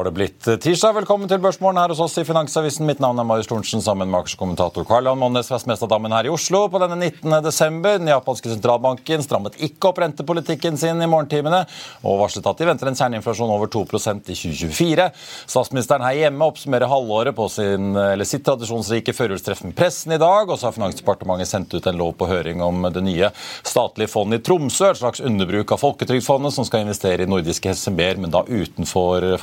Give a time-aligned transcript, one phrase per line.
[0.00, 0.94] var det blitt tirsdag.
[0.96, 2.86] Velkommen til Børsmorgen her hos oss i Finansavisen.
[2.88, 6.30] Mitt navn er Marius Thorensen sammen med aksjekommentator Karl Johan Monnes fra Smestadammen her i
[6.32, 7.34] Oslo på denne 19.
[7.44, 7.98] desember.
[8.00, 11.66] Den japanske sentralbanken strammet ikke opp rentepolitikken sin i morgentimene
[12.00, 15.10] og varslet at de venter en kjerneinflasjon over 2% i 2024.
[15.52, 17.92] Statsministeren her hjemme oppsummerer halvåret på sin,
[18.24, 20.48] sitt tradisjonsrike førjulstreff med pressen i dag.
[20.48, 24.40] Og så har Finansdepartementet sendt ut en lov på høring om det nye statlige fondet
[24.40, 28.46] i Tromsø, et slags underbruk av Folketrygdfondet som skal investere i nordiske SMB-er, men da
[28.48, 29.36] utenfor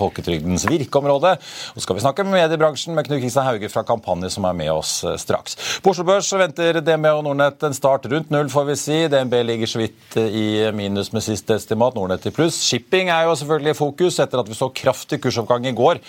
[0.47, 1.35] folketrygdens virkeområde.
[1.37, 4.55] Og så skal vi snakke med mediebransjen med Knut Kristian Hauge fra Kampanje, som er
[4.55, 5.57] med oss eh, straks.
[5.83, 8.97] På Oslo Børs venter DNB og Nordnett en start rundt null, får vi si.
[9.11, 12.59] DNB ligger så vidt eh, i minus med sist estimat, Nordnett i pluss.
[12.67, 16.02] Shipping er jo selvfølgelig i fokus etter at vi så kraftig kursoppgang i går.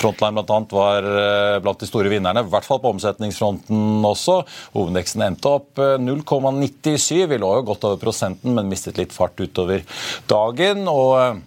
[0.00, 0.60] Frontline bl.a.
[0.74, 4.40] var eh, blant de store vinnerne, i hvert fall på omsetningsfronten også.
[4.74, 7.24] Hovedindeksen endte opp 0,97.
[7.30, 9.84] Vi lå jo godt over prosenten, men mistet litt fart utover
[10.30, 10.86] dagen.
[10.90, 11.42] og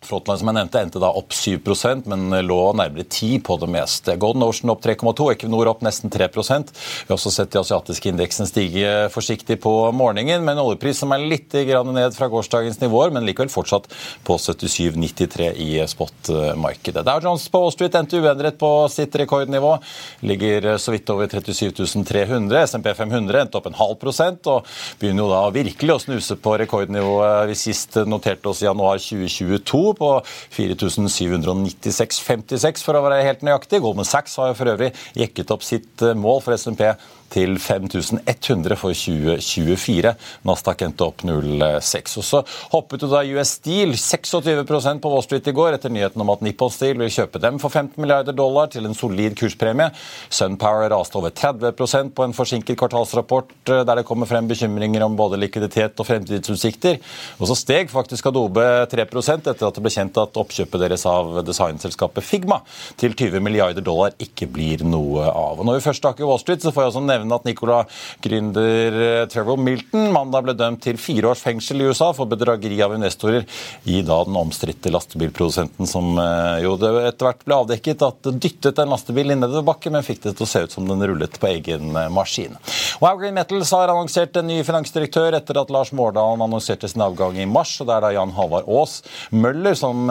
[0.00, 4.14] Frontline som jeg nevnte, endte da opp 7% men lå nærmere 10 på det meste.
[4.20, 8.48] Golden Ocean opp 3,2, Equinor opp nesten 3% Vi har også sett de asiatiske indeksen
[8.48, 13.26] stige forsiktig på morgenen, med en oljepris som er litt ned fra gårsdagens nivåer, men
[13.26, 13.90] likevel fortsatt
[14.24, 17.04] på 77,93 i spotmarkedet.
[17.06, 19.76] Dow Jones på Wall Street endte uendret på sitt rekordnivå,
[20.24, 22.64] ligger så vidt over 37 300.
[22.70, 24.68] SMP 500 endte opp en halv prosent og
[25.00, 29.89] begynner jo da virkelig å snuse på rekordnivået vi sist noterte oss i januar 2022
[29.98, 30.08] på
[30.56, 33.82] 4796,56 for å være helt nøyaktig.
[33.84, 36.82] Goldman Sachs har for øvrig jekket opp sitt eh, mål for SMP
[37.30, 40.14] til 5100 for 2024.
[40.48, 42.16] Nasdaq endte opp 0,6.
[42.20, 42.42] Og Så
[42.74, 46.42] hoppet jo da US Steel 26% på Wall Street i går etter nyheten om at
[46.44, 49.90] Nippon Steel vil kjøpe dem for 15 milliarder dollar til en solid kurspremie.
[50.30, 55.16] Sunpower raste over 30% på en forsinket kvartalsrapport eh, der det kommer frem bekymringer om
[55.18, 57.00] både likviditet og fremtidsutsikter.
[57.38, 61.40] Og så steg faktisk Adobe 3% etter at det ble kjent at oppkjøpet deres av
[61.46, 62.60] designselskapet Figma
[63.00, 65.60] til 20 milliarder dollar ikke blir noe av.
[65.60, 67.80] Og Når vi først snakker Wall Street, så får jeg også nevne nevne at Nicola
[68.24, 72.80] gründer eh, Trevor Milton mandag ble dømt til fire års fengsel i USA for bedrageri
[72.84, 73.46] av investorer
[73.90, 78.92] i da den omstridte lastebilprodusenten som eh, jo etter hvert ble avdekket at dyttet en
[78.94, 81.94] lastebil inn bakken, men fikk det til å se ut som den rullet på egen
[81.96, 82.56] eh, maskin.
[83.02, 87.38] Wow Green Metals har annonsert en ny finansdirektør etter at Lars Mårdalen annonserte sin avgang
[87.40, 87.76] i mars.
[87.80, 89.00] og Det er da Jan Halvard Aas
[89.30, 90.08] Møller som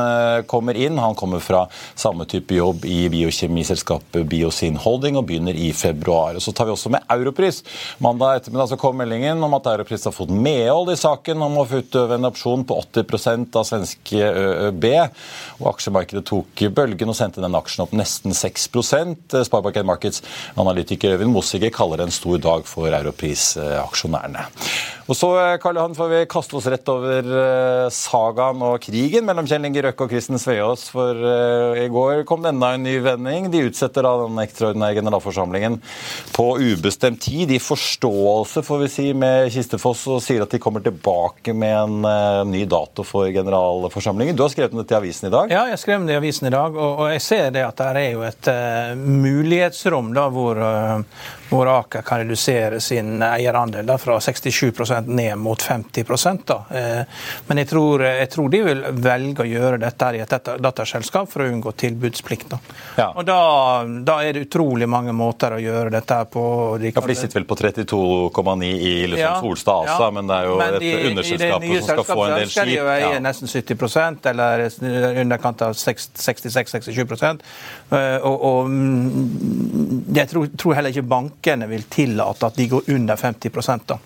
[0.49, 0.99] kommer inn.
[1.01, 1.65] Han kommer fra
[1.97, 6.37] samme type jobb i biokjemiselskapet Biosin Holding og begynner i februar.
[6.37, 7.63] Og så tar vi også med Europris.
[8.03, 11.65] Mandag ettermiddag så kom meldingen om at Europris har fått medhold i saken om å
[11.69, 14.29] få utøve en opsjon på 80% av svenske
[14.69, 14.85] ØB.
[15.59, 20.23] Og Aksjemarkedet tok bølgen og sendte den aksjen opp nesten 6% Sparebank Markets
[20.59, 24.47] analytiker Øyvind Mossiger kaller det en stor dag for Europris-aksjonærene.
[25.09, 25.29] Og så
[25.61, 27.25] Karl Johan, får vi kaste oss rett over
[27.93, 30.85] sagaen og krigen mellom Kjell Inge Røkke og Kristen Sveaas.
[30.93, 31.17] For
[31.81, 33.49] i går kom det enda en ny vending.
[33.49, 35.79] De utsetter da den ekstraordinære generalforsamlingen
[36.35, 40.59] på ubestemt ubestemt tid, i forståelse får vi si, med Kistefoss, og sier at de
[40.61, 44.35] kommer tilbake med en uh, ny dato for generalforsamlingen.
[44.35, 45.53] Du har skrevet om dette i avisen i dag?
[45.53, 46.73] Ja, jeg skrev det i avisen i dag.
[46.73, 51.38] Og, og jeg ser det at det er jo et uh, mulighetsrom da, hvor, uh,
[51.49, 54.71] hvor Aker kan redusere sin eierandel da, fra 67
[55.05, 56.59] ned mot 50% da.
[57.47, 61.43] Men jeg tror, jeg tror, de vil velge å gjøre dette i et datterselskap for
[61.43, 62.53] å unngå tilbudsplikt.
[62.53, 62.59] Da.
[62.97, 63.07] Ja.
[63.15, 63.39] Og da,
[64.05, 66.43] da, er det utrolig mange måter å gjøre dette på
[66.81, 70.29] de ja, for De sitter vel på 32,9 i liksom ja, Solstad ASA, ja, men
[70.29, 72.55] det er jo et de, underselskap som skal få en del skip.
[72.55, 74.65] skal de jo eie nesten 70% eller
[75.23, 77.33] underkant av 66-67 eh,
[77.89, 83.17] og, og mm, jeg tror, tror, heller ikke bankene vil tillate at de går under
[83.17, 83.97] 50 da.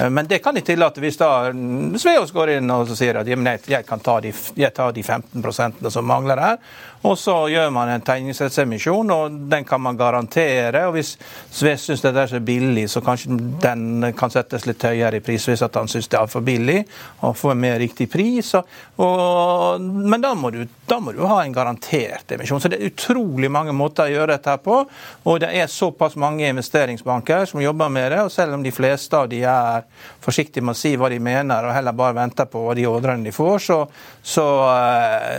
[0.00, 3.28] Eh, men det kan de tillate hvis da mm, Sveås går inn og sier at
[3.28, 6.58] jeg kan ta de, jeg tar de 15% som mangler her.
[7.04, 10.86] Og så gjør man en tegningsrettsemisjon, og den kan man garantere.
[10.86, 11.18] og Hvis
[11.52, 15.44] Sve syns det er så billig, så kanskje den kan settes litt høyere i pris
[15.48, 16.80] hvis at han syns det er for billig,
[17.20, 18.54] og få en mer riktig pris.
[18.56, 18.72] Og,
[19.04, 22.62] og, men da må, du, da må, du, ha en garantert emisjon.
[22.62, 24.80] Så det er utrolig mange måter å gjøre dette på.
[25.28, 29.18] Og det er såpass mange investeringsbanker som jobber med det, og selv om de fleste
[29.18, 29.84] av de er
[30.24, 33.34] forsiktige med å si hva de mener, og heller bare venter på de ordrene de
[33.34, 33.78] får, så,
[34.22, 34.46] så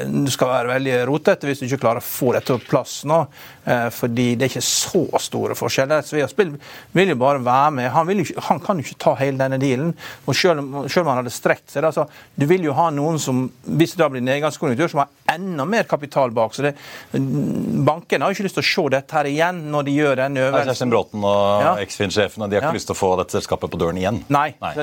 [0.05, 3.03] du det skal være veldig rotete hvis du ikke klarer å få dette på plass
[3.07, 3.21] nå.
[3.65, 6.05] Eh, fordi det er ikke så store forskjeller.
[6.05, 6.51] Sveaspill
[6.93, 7.89] vil jo bare være med.
[7.95, 9.93] Han, ikke, han, kan jo ikke ta hele denne dealen.
[10.25, 13.47] og Selv, selv om han hadde strekt seg, altså, du vil jo ha noen som,
[13.65, 16.53] hvis det da blir nedgangskonjunktur, som har enda mer kapital bak.
[16.53, 16.75] så det,
[17.15, 20.45] Bankene har jo ikke lyst til å se dette her igjen når de gjør denne
[20.45, 20.69] øvelsen.
[20.69, 21.73] Kjerstin Bråten og ja.
[21.81, 22.79] Eksfin-sjefene de har ikke ja.
[22.81, 24.21] lyst til å få dette selskapet på døren igjen.
[24.33, 24.75] Nei, Nei.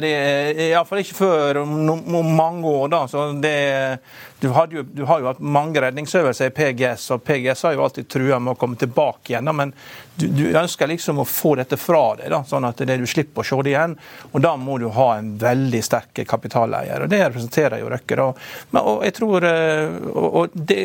[0.73, 1.78] Iallfall ikke før om,
[2.19, 2.90] om mange år.
[2.93, 3.56] da, så det
[4.43, 8.09] du, jo, du, har jo hatt mange redningsøvelser i PGS, og PGS har jo alltid
[8.11, 9.50] trua med å komme tilbake igjen.
[9.55, 9.71] Men
[10.17, 13.44] du, du, ønsker liksom å få dette fra deg, da, sånn at det, du slipper
[13.44, 13.94] å se det igjen.
[14.33, 18.19] Og da må du ha en veldig sterk kapitaleier, og det representerer jo Røkke.
[18.19, 18.27] da.
[18.73, 20.81] Men, og jeg tror, eh, og, det,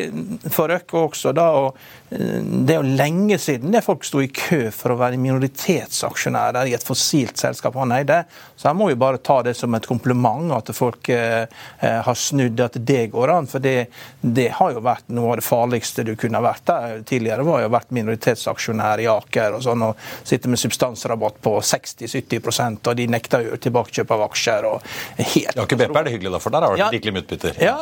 [0.54, 4.30] For Røkke også, da, og eh, det er jo lenge siden det folk sto i
[4.30, 8.22] kø for å være minoritetsaksjonærer i et fossilt selskap han eide.
[8.54, 11.44] Så han må jo bare ta det som et kompliment at folk eh,
[11.82, 13.47] eh har snudd, at det går an.
[13.48, 13.88] For det,
[14.20, 17.02] det, har jo vært noe av det farligste du kunne vært der.
[17.08, 22.88] Tidligere var jo vært minoritetsaksjonær i Aker og sånn, og sitte med substansrabatt på 60-70%
[22.88, 24.68] og de nekter jo tilbakekjøp av aksjer.
[24.68, 24.86] og
[25.18, 25.54] helt...
[25.54, 27.26] Ja, ikke BP er det hyggelig, da, for der har det vært ja, rikelig med
[27.26, 27.62] utbytter.
[27.64, 27.78] Ja,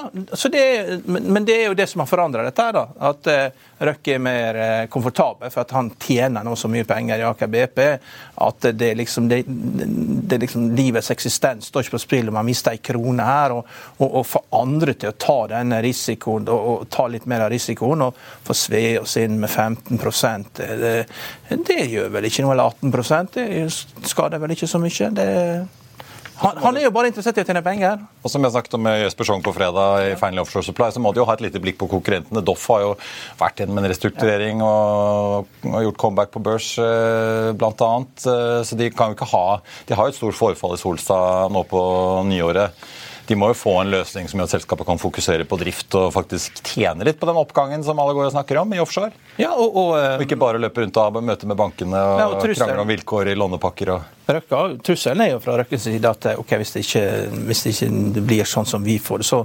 [0.57, 0.67] det,
[1.05, 2.67] men, men, det er jo det som har forandra dette.
[2.67, 6.71] her da, at uh, Røkke er mer uh, komfortabel for at han tjener nå så
[6.73, 7.81] mye penger i Aker BP
[8.47, 12.49] at det er liksom, det, det liksom livets eksistens står ikke på spill om man
[12.49, 13.57] mister ei krone her.
[13.57, 13.69] Og,
[13.99, 17.53] og, og få andre til å ta denne risikoen og, og, ta litt mer av
[17.53, 20.01] risikoen og få sve oss inn med 15
[20.57, 20.95] det,
[21.69, 25.11] det gjør vel ikke noe, eller 18 Det skader vel ikke så mye.
[25.17, 25.29] det
[26.37, 28.03] han, han, er jo bare interessert i å tjene penger.
[28.21, 31.01] Og som jeg snakket om med Jesper Schong på fredag, i Final Offshore Supply, så
[31.03, 32.45] må de jo ha et lite blikk på konkurrentene.
[32.45, 32.93] Doff har jo
[33.41, 37.91] vært gjennom en restrukturering og, og, gjort comeback på børs, eh, bl.a.
[38.05, 39.45] Eh, så de kan jo ikke ha
[39.89, 41.83] De har jo et stort forfall i Solstad nå på
[42.29, 42.87] nyåret
[43.27, 46.13] de må jo få en løsning som gjør at selskapet kan fokusere på drift og
[46.15, 49.11] faktisk tjene litt på den oppgangen som alle går og snakker om i offshore.
[49.41, 52.29] Ja, og, og, og ikke bare løpe rundt og ha møte med bankene og, ja,
[52.31, 53.97] og krangle om vilkår i lånepakker.
[53.97, 57.05] og Røkka, Trusselen er jo fra Røkkes side at okay, hvis, det ikke,
[57.47, 59.45] hvis det ikke blir sånn som vi får det, så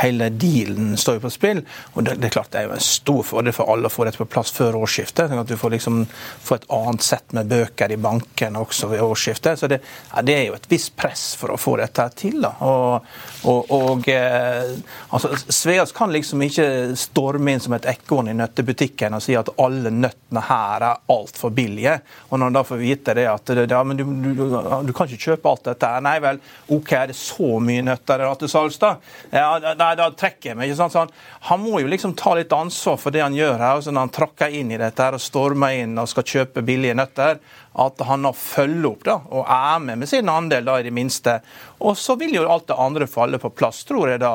[0.00, 1.60] hele dealen står jo på spill.
[1.92, 4.06] og det, det, er klart det er jo en stor fordel for alle å få
[4.08, 5.28] dette på plass før årsskiftet.
[5.28, 9.04] sånn at Du får liksom få et annet sett med bøker i bankene også ved
[9.04, 9.60] årsskiftet.
[9.60, 9.80] Så det,
[10.14, 12.40] ja, det, er jo et visst press for å få dette til.
[12.44, 12.54] da.
[12.64, 13.12] Og,
[13.44, 14.72] og, og eh,
[15.10, 19.52] altså, Sveas kan liksom ikke storme inn som et ekorn i nøttebutikken og si at
[19.60, 21.98] alle nøttene her er altfor billige.
[22.30, 24.44] Og når han da får vite det at ja, men du, du,
[24.86, 25.90] du, kan ikke kjøpe alt dette.
[26.04, 26.40] Nei vel,
[26.74, 28.94] OK, er det så mye nøtter til salgs, da?
[29.32, 30.70] Ja, da, da, trekker jeg meg.
[30.70, 30.94] ikke sant?
[30.94, 31.14] Så han,
[31.50, 33.78] han, må jo liksom ta litt ansvar for det han gjør her.
[33.78, 36.96] Altså når han trakker inn i dette her og stormer inn og skal kjøpe billige
[36.98, 37.42] nøtter,
[37.72, 40.94] at han har følger opp da, og er med med sin andel, da, i det
[40.94, 41.38] minste.
[41.78, 44.32] Og så vil jo alt det andre falle på plass, tror jeg da.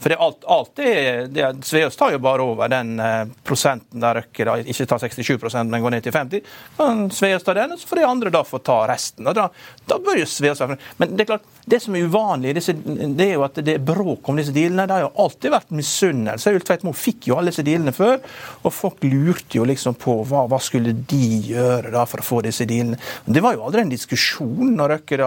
[0.00, 0.92] For det alt, alt det,
[1.32, 5.70] det Sveås tar jo bare over den eh, prosenten der Røkke da, ikke tar 67%
[5.70, 6.50] men går ned til 50.
[6.78, 9.28] Men Sveås tar den, og så får de andre da få ta resten.
[9.30, 9.48] og Da,
[9.88, 13.34] da bør jo Sveås være Men det er klart, det som er uvanlig, det er
[13.34, 14.88] jo at det er bråk om disse dealene.
[14.88, 16.54] Det har jo alltid vært misunnelse.
[16.56, 18.18] Ultveit Moe fikk jo alle disse dealene før,
[18.64, 22.39] og folk lurte jo liksom på hva, hva skulle de gjøre da for å få
[22.46, 22.98] disse dealene.
[23.24, 25.18] Det var jo aldri en diskusjon når Røkke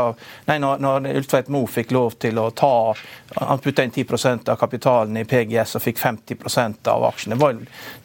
[0.48, 2.94] nei, når, når Ultveit Moe fikk lov til å ta
[3.34, 7.34] Han putta inn 10% av kapitalen i PGS og fikk 50% av aksjene.
[7.34, 7.56] Det var,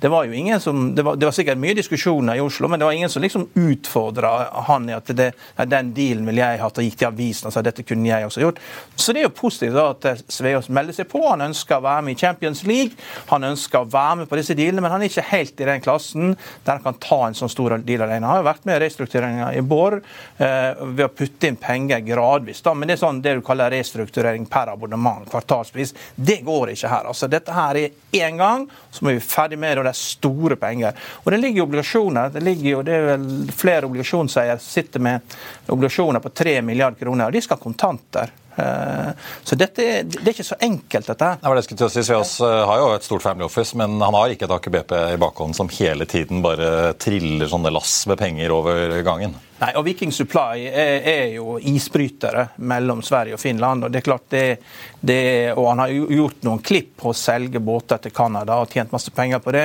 [0.00, 2.80] det var jo ingen som, det var, det var, sikkert mye diskusjoner i Oslo, men
[2.80, 4.30] det var ingen som liksom utfordra
[4.70, 5.28] han i at det,
[5.68, 8.44] den dealen ville jeg hatt og gikk til avisen og sa dette kunne jeg også
[8.44, 8.62] gjort.
[8.96, 11.20] Så det er jo positivt da at Sveaas melder seg på.
[11.26, 12.96] Han ønsker å være med i Champions League.
[13.28, 15.84] Han ønsker å være med på disse dealene, men han er ikke helt i den
[15.84, 16.34] klassen
[16.64, 18.24] der han kan ta en sånn stor deal alene.
[18.24, 19.94] Han har jo vært med i restruktureringa i Bård
[20.36, 22.62] eh, ved å putte inn penger gradvis.
[22.62, 22.74] Da.
[22.74, 25.94] Men det er sånn det du kaller restrukturering per abonnement, kvartalsvis.
[26.14, 27.08] Det går ikke her.
[27.10, 30.00] Altså, dette her er én gang, så må vi ferdig med det, og det er
[30.00, 30.98] store penger.
[31.24, 32.34] Og det ligger obligasjoner.
[32.34, 37.28] Det ligger jo, det er vel flere obligasjonseiere sitter med obligasjoner på 3 milliarder kroner,
[37.28, 38.36] og de skal ha kontanter.
[38.58, 39.10] Eh,
[39.44, 41.32] så dette, det er ikke så enkelt, dette.
[41.42, 44.34] Nei, det skulle si, Sveås eh, har jo et stort family office, men han har
[44.34, 48.54] ikke et Aker BP i bakhånden som hele tiden bare triller sånne lass med penger
[48.54, 49.36] over gangen.
[49.58, 53.84] Nei, og Viking Supply er, er, jo isbrytere mellom Sverige og Finland.
[53.84, 54.42] og det er klart det,
[55.00, 55.22] det,
[55.56, 59.10] og Han har gjort noen klipp på å selge båter til Canada og tjent masse
[59.14, 59.64] penger på det.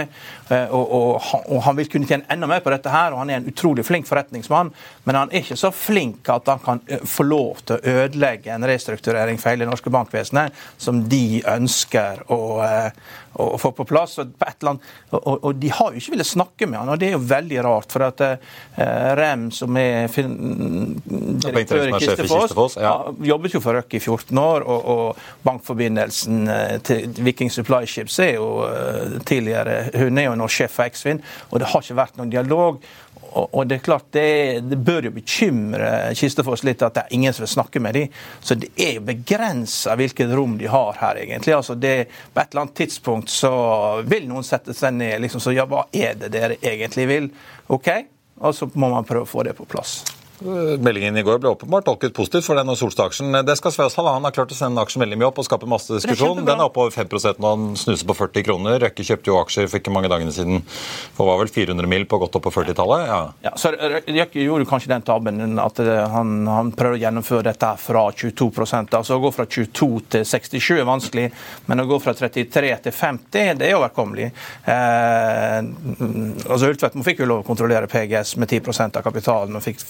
[0.50, 3.30] Eh, og, og, og, Han vil kunne tjene enda mer på dette, her, og han
[3.30, 4.74] er en utrolig flink forretningsmann.
[5.06, 8.54] Men han er ikke så flink at han kan eh, få lov til å ødelegge
[8.54, 12.42] en restrukturering for hele norske bankvesenet, som de ønsker å,
[13.34, 14.18] eh, å få på plass.
[14.22, 17.18] Og, på annet, og, de har jo ikke villet snakke med han, og det er
[17.18, 17.92] jo veldig rart.
[17.94, 18.22] For at
[19.18, 20.34] Rem, som er fin,
[21.44, 22.78] direktør i Kistefoss.
[22.82, 22.96] Ja.
[23.24, 28.20] Jobbet jo for Røkke i 14 år, og, og bankforbindelsen eh, til Viking Supply Ships
[28.24, 31.22] er jo uh, tidligere Hun er jo nå sjef for Eksfin,
[31.52, 32.84] og det har ikke vært noen dialog.
[33.34, 37.34] Og, det er klart, det, det, bør jo bekymre Kistefoss litt at det er ingen
[37.34, 38.18] som vil snakke med dem.
[38.40, 41.56] Så det er jo begrensa hvilket rom de har her, egentlig.
[41.58, 41.96] Altså det,
[42.34, 43.54] på et eller annet tidspunkt så
[44.08, 47.32] vil noen sette seg ned liksom, så ja, hva er det dere egentlig vil?
[47.74, 47.90] OK,
[48.44, 50.02] og så må man prøve å få det på plass.
[50.44, 53.32] Meldingen i går ble åpenbart tolket positivt for denne Solstad-aksjen.
[53.46, 54.06] Det skal Sveas ha.
[54.16, 56.44] Han har klart å sende aksjen veldig mye opp og skape masse diskusjon.
[56.44, 57.50] Den er oppe over 5 nå.
[57.50, 58.80] Han snuser på 40 kroner.
[58.84, 60.64] Røkke kjøpte jo aksjer for ikke mange dagene siden
[61.16, 63.06] for var vel 400 mil på godt opp på 40-tallet.
[63.08, 63.20] Ja.
[63.48, 63.54] ja.
[63.60, 68.06] så Røkke gjorde kanskje den tabben at eh, han, han prøver å gjennomføre dette fra
[68.12, 68.50] 22
[68.84, 71.28] altså Å gå fra 22 til 67 er vanskelig,
[71.70, 74.30] men å gå fra 33 til 50 det er overkommelig.
[74.70, 75.60] Eh,
[76.50, 79.82] altså Ultvedt fikk jo lov å kontrollere PGS med 10 av kapitalen og fikk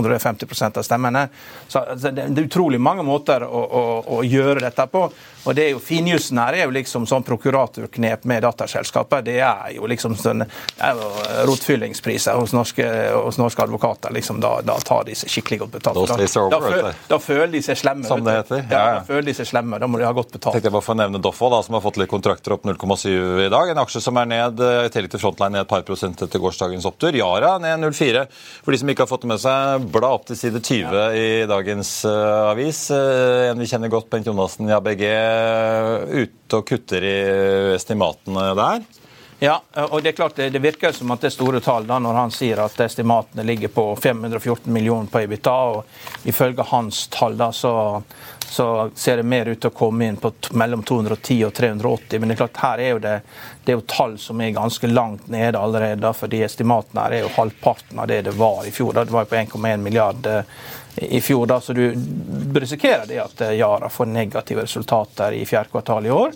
[0.00, 1.26] kontrollere 50 av stemmene.
[1.68, 3.84] Så Det er utrolig mange måter å, å,
[4.18, 5.06] å gjøre dette på.
[5.44, 9.22] Og det er jo Finjussen her er jo liksom sånn prokuratorknep med datterselskaper.
[9.24, 10.44] Det er jo liksom sånn,
[11.48, 14.12] rotfyllingspriser hos norske, hos norske advokater.
[14.12, 16.00] liksom Da, da tar de seg skikkelig godt betalt.
[16.10, 16.18] Da,
[16.52, 18.06] da, føl, da, føler de seg slemme.
[18.08, 18.64] Som det heter.
[18.66, 18.98] Ja, ja.
[19.00, 20.56] Da føler de seg slemme, da må de ha godt betalt.
[20.56, 23.46] Tenkte jeg bare for å nevne Doffo, da, som har fått litt kontrakter opp 0,7
[23.46, 23.72] i dag.
[23.72, 26.86] En aksje som er ned i tillegg til Frontline ned et par prosent etter gårsdagens
[26.88, 27.16] opptur.
[27.16, 28.26] Yara ned 0,4.
[28.64, 31.08] For de som ikke har fått med seg, bla opp til side 20 ja.
[31.16, 32.86] i dagens uh, avis.
[32.92, 35.04] Uh, en vi kjenner godt, Bent Jonassen i ABG
[36.10, 37.18] ute og kutter i
[37.76, 38.88] estimatene der?
[39.40, 39.54] Ja,
[39.88, 42.32] og det er klart det, virker som at det er store tall da når han
[42.34, 45.54] sier at estimatene ligger på 514 millioner på EBITDA.
[45.72, 47.72] og Ifølge hans tall da så,
[48.50, 52.18] så ser det mer ut til å komme inn på mellom 210 og 380.
[52.18, 53.12] Men det er klart her er jo det,
[53.62, 56.10] det er jo tall som er ganske langt nede allerede.
[56.18, 58.92] fordi estimatene her er jo halvparten av det det var i fjor.
[58.92, 59.04] Da.
[59.04, 60.42] Det var jo på 1,1 milliard eh,
[60.96, 61.46] i fjor.
[61.46, 61.94] Da, så du
[62.54, 66.34] risikerer det at eh, Yara får negative resultater i fjerde kvartal i år.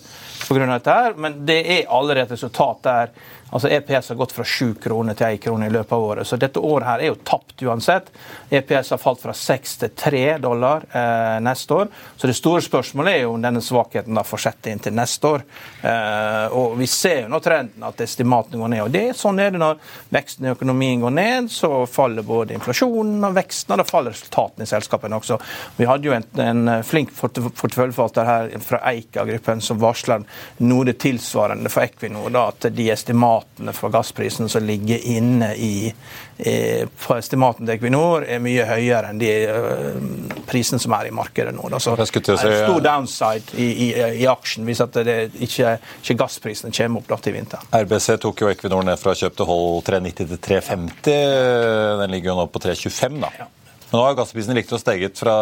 [0.50, 3.10] Av dette her, Men det er allerede et resultat der
[3.54, 6.26] Altså EPS har gått fra 7 kroner til 1 krone i løpet av året.
[6.26, 8.08] Så dette året her er jo tapt uansett.
[8.50, 11.92] EPS har falt fra 6 til 3 dollar eh, neste år.
[12.16, 15.44] Så det store spørsmålet er jo om denne svakheten da fortsetter inn til neste år.
[15.86, 18.82] Eh, og vi ser jo nå trenden at estimatene går ned.
[18.88, 19.78] Og det er sånn er det når
[20.18, 24.66] veksten i økonomien går ned, så faller både inflasjonen og veksten, og da faller resultatene
[24.66, 25.38] i selskapene også.
[25.78, 30.26] Vi hadde jo en, en flink porteføljeforvalter her fra Eika-gruppen som varsler
[30.66, 35.54] noe det tilsvarende for Equinor, da, at de estimatene estimatene for gassprisen som ligger inne
[35.54, 35.94] i,
[37.06, 41.54] på estimaten til Equinor, er mye høyere enn de uh, prisene som er i markedet
[41.54, 41.68] nå.
[41.70, 41.78] Da.
[41.78, 43.90] Så det er en stor downside i, i,
[44.22, 47.66] i aksjen hvis det ikke, ikke gassprisene kommer opp da til vinteren.
[47.70, 51.04] RBC tok jo Equinor ned fra kjøp til hold 390 til 350.
[52.02, 53.30] Den ligger jo nå på 325, da.
[53.38, 53.50] Ja.
[53.90, 55.36] Men nå har gassprisen likt å steget fra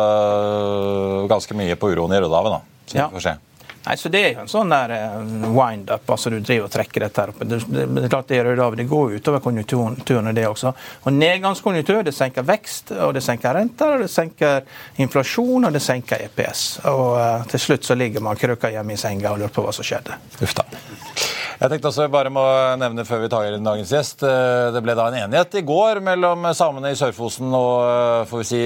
[1.30, 2.85] ganske mye på uroen i Rødehavet, da.
[2.92, 3.09] Så ja.
[3.09, 3.38] vi får se.
[3.86, 6.10] Nei, så Det er jo en sånn der uh, wind-up.
[6.14, 7.42] altså Du driver og trekker dette her opp.
[7.42, 10.74] Det, det, det, klart det, det, det går utover konjunkturene, det også.
[11.02, 14.62] Og Nedgangskonjunktur det senker vekst, og det senker renter, og det senker
[15.02, 16.66] inflasjon og det senker EPS.
[16.92, 19.74] Og uh, Til slutt så ligger man krøka hjemme i senga og lurer på hva
[19.74, 20.20] som skjedde.
[20.42, 21.40] Uff.
[21.62, 22.42] Jeg tenkte også bare må
[22.75, 24.25] nevne før vi tar inn dagens gjest.
[24.26, 28.47] Eh, det ble da en enighet i går mellom samene i Sør-Fosen og får vi
[28.49, 28.62] si,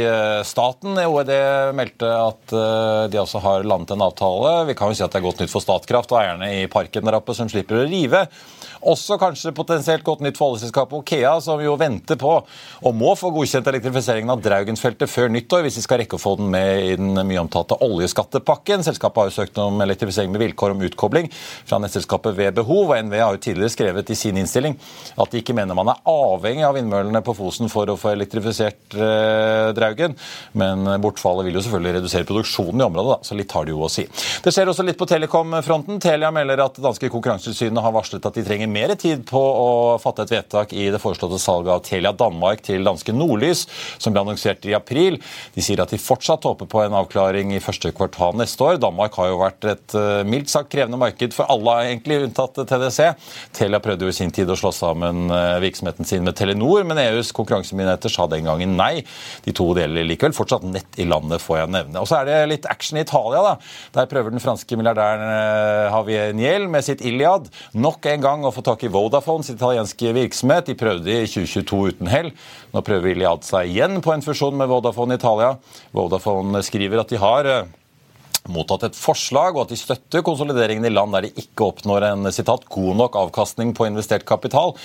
[0.49, 0.97] staten.
[1.05, 1.33] OED
[1.77, 2.55] meldte at
[3.13, 4.55] de også har landet en avtale.
[4.71, 7.05] Vi kan jo si at det er godt nytt for Statkraft og eierne i parken
[7.05, 8.25] der oppe, som slipper å rive.
[8.85, 13.31] Også kanskje potensielt godt nytt for oljeselskapet Okea, som jo venter på og må få
[13.35, 16.95] godkjent elektrifiseringen av Draugensfeltet før nyttår, hvis de skal rekke å få den med i
[16.99, 18.85] den mye omtalte oljeskattepakken.
[18.87, 23.09] Selskapet har jo søkt om elektrifisering med vilkår om utkobling fra nettselskapet ved behov, og
[23.09, 24.77] NVE har jo tidligere skrevet i sin innstilling
[25.17, 28.97] at de ikke mener man er avhengig av vindmøllene på Fosen for å få elektrifisert
[28.97, 30.17] eh, Draugen,
[30.59, 33.85] men bortfallet vil jo selvfølgelig redusere produksjonen i området, da, så litt har det jo
[33.87, 34.07] å si.
[34.45, 36.01] Det skjer også litt på telekom-fronten.
[36.03, 39.69] Telia melder at danske konkurransetilsynet har varslet at de trenger mer tid på å
[40.03, 43.67] fatte et vedtak i det foreslåtte salget av Telia Danmark til danske Nordlys,
[43.99, 45.19] som ble annonsert i april.
[45.55, 48.81] De sier at de fortsatt håper på en avklaring i første kvartal neste år.
[48.83, 53.13] Danmark har jo vært et eh, mildt sagt krevende marked for alle, egentlig unntatt TDC.
[53.57, 57.01] Telia prøvde jo i sin tid å slå sammen eh, virksomheten sin med Telenor, men
[57.03, 59.05] EUs konkurransemyndigheter sa den gangen nei.
[59.47, 62.03] De to deler likevel fortsatt nett i landet, får jeg nevne.
[62.03, 63.43] Og så er det litt action i Italia.
[63.45, 63.55] da.
[63.97, 68.53] Der prøver den franske milliardæren eh, Javier Niel med sitt Iliad nok en gang å
[68.57, 70.71] få tak i Vodafones italienske virksomhet.
[70.71, 72.31] De prøvde i 2022 uten hell.
[72.73, 75.57] Nå prøver Iliad seg igjen på en fusjon med Vodafone Italia.
[75.97, 77.69] Vodafone skriver at de har eh,
[78.53, 82.33] mottatt et forslag, og at de støtter konsolideringen i land der de ikke oppnår en
[82.33, 84.77] citat, god nok avkastning på investert kapital.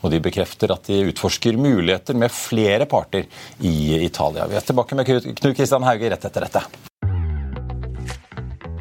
[0.00, 4.48] Og de bekrefter at de utforsker muligheter med flere parter i Italia.
[4.50, 6.89] Vi er tilbake med Knut Kristian Hauge rett etter dette.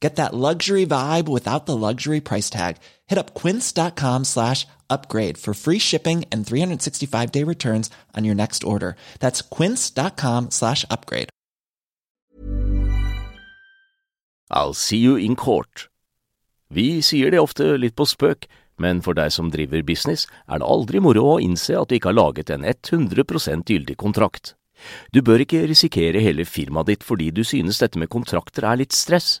[0.00, 2.76] Get that luxury vibe without the luxury price tag.
[3.06, 8.64] Hit up quince.com slash upgrade for free shipping and 365 day returns on your next
[8.64, 8.96] order.
[9.20, 11.28] That's quince.com slash upgrade.
[14.50, 15.88] I'll see you in court.
[16.70, 18.46] Vi sier det ofte litt på spøk,
[18.78, 22.10] men for deg som driver business, er det aldri moro å innse at du ikke
[22.10, 24.54] har laget en 100 gyldig kontrakt.
[25.12, 28.96] Du bør ikke risikere hele firmaet ditt fordi du synes dette med kontrakter er litt
[28.96, 29.40] stress.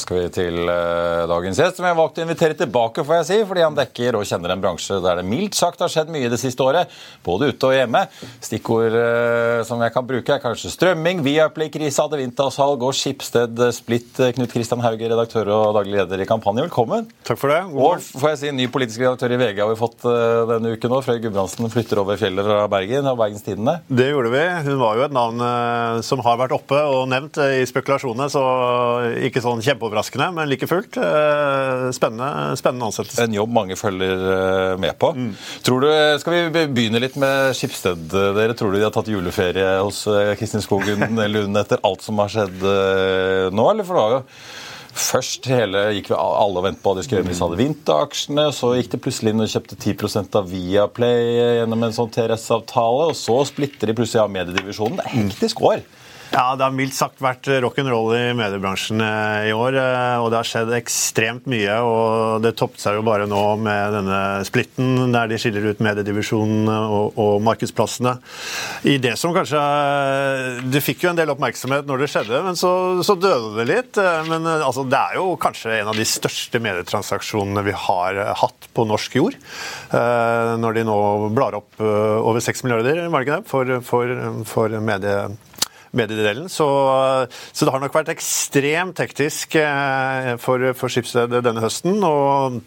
[0.00, 3.36] skal vi til uh, dagens gjest, som jeg valgte å invitere tilbake, får jeg si,
[3.44, 6.38] fordi han dekker og kjenner en bransje der det mildt sagt har skjedd mye det
[6.40, 6.88] siste året,
[7.26, 8.00] både ute og hjemme.
[8.40, 14.16] Stikkord uh, som jeg kan bruke, er kanskje strømming, Viaplay-krise, Adevinta-salg og Skipsted Splitt.
[14.36, 17.08] Knut Kristian Hauge, redaktør og daglig leder i Kampanje, velkommen.
[17.28, 17.60] Takk for det.
[17.76, 20.08] Og får jeg si, ny politisk redaktør i VG har vi fått
[20.48, 21.02] denne uken nå.
[21.04, 23.78] Frøy Gudbrandsen flytter over fjellet fra Bergen og Bergens Tidende.
[23.92, 24.44] Det gjorde vi.
[24.70, 25.44] Hun var jo et navn
[26.06, 28.42] som har vært oppe og nevnt i spekulasjonene, så
[29.28, 33.24] ikke sånn kjempe kjempeoverraskende, men like fullt eh, spennende, spennende ansettelse.
[33.24, 35.12] En jobb mange følger eh, med på.
[35.12, 35.34] Mm.
[35.62, 35.90] Tror du,
[36.22, 38.10] Skal vi begynne litt med Skipsted?
[38.12, 42.20] Dere Tror du de har tatt juleferie hos eh, Kristin Skogen Lund etter alt som
[42.22, 42.62] har skjedd
[43.52, 43.70] nå?
[43.70, 44.22] Eller for det var jo
[44.92, 48.42] Først hele, gikk vi alle og ventet på at de skulle hadde vinteraksjene.
[48.52, 51.30] Så gikk det plutselig inn og kjøpte 10% av Viaplay
[51.62, 53.06] gjennom en sånn TRS-avtale.
[53.08, 55.00] Og så splitter de plutselig av mediedivisjonen.
[55.00, 55.80] Det er hektisk år.
[56.32, 59.76] Ja, Det har mildt sagt vært rock'n'roll i mediebransjen eh, i år.
[59.76, 61.74] Eh, og det har skjedd ekstremt mye.
[61.84, 66.70] og Det toppet seg jo bare nå med denne splitten, der de skiller ut mediedivisjonen
[66.72, 68.14] og, og, markedsplassene.
[68.88, 69.60] I det som kanskje
[70.72, 72.72] Det fikk jo en del oppmerksomhet når det skjedde, men så,
[73.04, 74.00] så døde det litt.
[74.00, 78.72] Eh, men altså, det er jo kanskje en av de største medietransaksjonene vi har hatt
[78.72, 79.36] på norsk jord.
[79.92, 80.98] Når de nå
[81.36, 85.26] blar opp over 6 milliarder, var det ikke det, for, for, for medie
[85.96, 86.48] mediedelen.
[86.52, 86.66] Så,
[87.52, 92.00] så, det har nok vært ekstremt hektisk eh, for, for Skipsted denne høsten.
[92.04, 92.62] og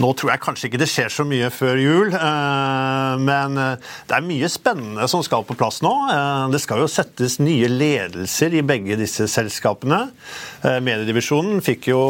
[0.00, 4.16] nå tror jeg kanskje ikke det skjer så mye før jul, eh, men eh, det
[4.16, 5.92] er mye spennende som skal på plass nå.
[6.52, 10.00] Det skal jo settes nye ledelser i begge disse selskapene.
[10.64, 12.00] Mediedivisjonen fikk jo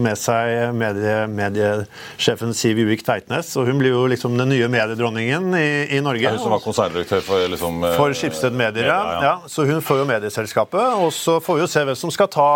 [0.00, 5.50] med seg medie, mediesjefen Siv Uvik Tveitnes, og hun blir jo liksom den nye mediedronningen
[5.58, 6.34] i, i Norge.
[6.36, 9.02] Hun som var konserndirektør for liksom, For Skipsted Medier, ja.
[9.24, 9.34] ja.
[9.50, 12.48] Så hun får jo medieselskapet, og så får vi jo se hvem som skal ta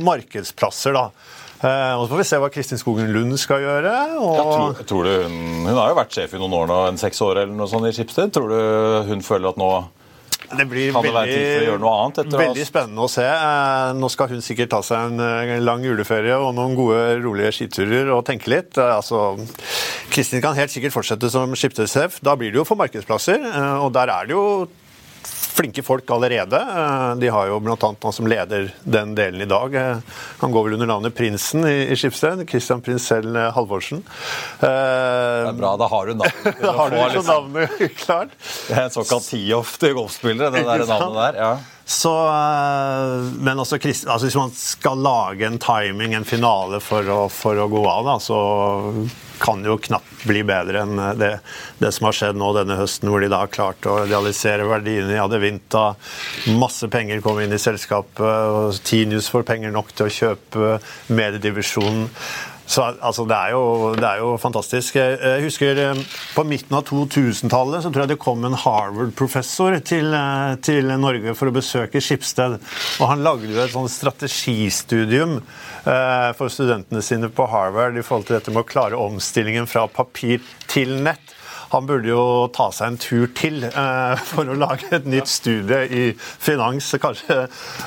[0.00, 1.29] markedsplasser, da.
[1.60, 3.94] Eh, og Så får vi se hva Kristin Skogen Lund skal gjøre.
[4.16, 4.34] Og...
[4.38, 7.00] Ja, tror, tror, du hun, hun, har jo vært sjef i noen år nå, en
[7.00, 8.32] seks år eller noe sånt i Schibsted.
[8.32, 9.72] Tror du hun føler at nå
[10.50, 12.32] det blir kan det veldig, være tid for å gjøre noe annet?
[12.40, 13.26] veldig spennende å se.
[13.28, 17.52] Eh, nå skal hun sikkert ta seg en eh, lang juleferie og noen gode, rolige
[17.60, 18.80] skiturer og tenke litt.
[18.80, 19.36] Altså,
[20.10, 22.18] Kristin kan helt sikkert fortsette som skipsredssjef.
[22.24, 23.44] Da blir det jo for markedsplasser,
[23.84, 24.46] og der er det jo
[25.28, 26.56] flinke folk allerede.
[26.56, 27.76] Eh, de har jo bl.a.
[28.02, 29.74] han som leder den delen i dag.
[29.74, 29.96] Eh,
[30.40, 32.46] han går vel under navnet Prinsen i, i Skipsted.
[32.48, 34.04] Christian Prinsell eh, Halvorsen.
[34.60, 36.62] Det er bra, da har du navnet.
[36.62, 38.32] da har du liksom navnet klart.
[38.68, 41.44] Det er en såkalt tee-off til golfspillere, det der navnet der.
[41.44, 41.52] ja.
[41.90, 42.12] Så,
[43.42, 47.66] men også, altså hvis man skal lage en timing, en finale, for å, for å
[47.66, 48.36] gå av, da, så
[49.40, 51.32] kan det jo knapt bli bedre enn det,
[51.80, 55.10] det, som har skjedd nå denne høsten, hvor de da har klart å realisere verdiene
[55.10, 55.82] de hadde vinta.
[56.60, 60.76] Masse penger kom inn i selskapet, og Tinius får penger nok til å kjøpe
[61.10, 62.06] mediedivisjonen.
[62.70, 63.62] Så altså, det, er jo,
[63.98, 64.94] det, er jo, fantastisk.
[65.00, 66.02] Jeg husker eh,
[66.36, 71.34] På midten av 2000-tallet så tror jeg det kom en Harvard-professor til, eh, til, Norge
[71.38, 72.60] for å besøke Skipsted.
[73.00, 78.30] Og han lagde jo et sånn strategistudium eh, for studentene sine på Harvard i forhold
[78.30, 80.38] til dette med å klare omstillingen fra papir
[80.70, 81.34] til nett
[81.70, 82.22] han burde jo
[82.54, 87.44] ta seg en tur til eh, for å lage et nytt studie i finans kanskje,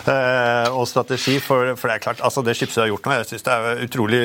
[0.08, 1.38] eh, og strategi.
[1.44, 3.84] For, for, det er klart, altså det Schibsted har gjort nå, jeg synes det er
[3.88, 4.22] utrolig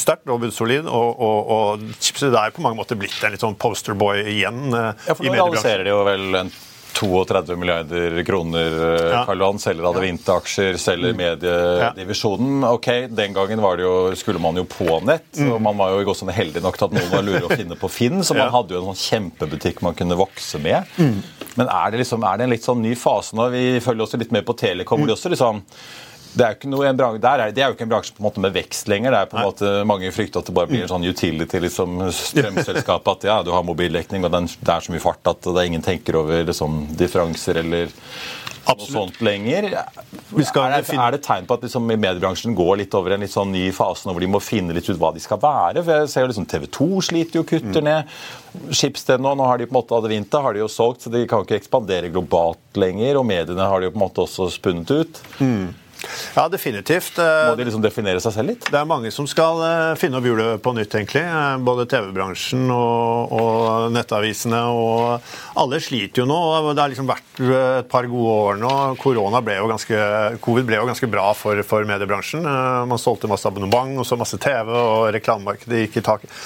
[0.00, 0.88] sterkt og bunnsolid.
[0.88, 4.90] Og, og, og Schibsted er på mange måter blitt en litt sånn posterboy igjen eh,
[5.08, 5.24] ja, for.
[5.24, 6.52] Nå realiserer de jo vel en
[6.98, 8.72] 32 milliarder kroner.
[8.88, 9.22] Eh, ja.
[9.26, 11.20] Karl Johan selger Adevinta-aksjer, selger mm.
[11.22, 12.64] mediedivisjonen.
[12.68, 15.52] Ok, Den gangen jo, skulle man jo på nett, mm.
[15.52, 17.90] og man var jo også heldig nok til at noen var lure å finne på
[17.92, 20.88] Finn, så man hadde jo en sånn kjempebutikk man kunne vokse med.
[20.98, 21.22] Mm.
[21.60, 23.48] Men er det, liksom, er det en litt sånn ny fase nå?
[23.54, 25.02] Vi følger også litt med på Telekom.
[25.02, 25.64] hvor de også liksom
[26.38, 28.42] det er, ikke noe, der er, det er jo ikke en bransje på en måte
[28.42, 29.14] med vekst lenger.
[29.14, 32.02] det er på en måte Mange frykter at det bare blir en sånn utility, liksom,
[32.14, 33.08] strømselskap.
[33.14, 35.84] At ja, du har mobildekning, og det er så mye fart at det er ingen
[35.84, 37.90] tenker over liksom, differanser eller
[38.68, 39.68] noe sånt lenger.
[39.72, 43.52] Er det, er det tegn på at liksom, mediebransjen går litt over en litt sånn
[43.54, 45.82] ny fase nå hvor de må finne litt ut hva de skal være?
[45.82, 47.88] For jeg ser jo liksom TV 2 sliter jo, kutter mm.
[47.88, 48.14] ned.
[48.76, 51.24] Schibsted nå, nå har de på en måte Adevinta har de jo solgt, så de
[51.30, 53.20] kan ikke ekspandere globalt lenger.
[53.20, 55.22] Og mediene har de jo på en måte også spunnet ut.
[55.40, 55.68] Mm.
[56.34, 57.18] Ja, definitivt.
[57.18, 58.66] Må de liksom definere seg selv litt?
[58.68, 61.24] Det er mange som skal eh, finne opp hjulet på nytt, egentlig.
[61.24, 64.62] Eh, både TV-bransjen og, og, nettavisene.
[64.72, 66.40] og Alle sliter jo nå.
[66.72, 68.74] Det har liksom vært et par gode år nå.
[69.02, 70.02] Korona ble jo ganske,
[70.44, 72.44] Covid ble jo ganske bra for, for mediebransjen.
[72.46, 76.38] Eh, man solgte masse abonnement og så masse TV, og reklamemarkedet gikk i taket.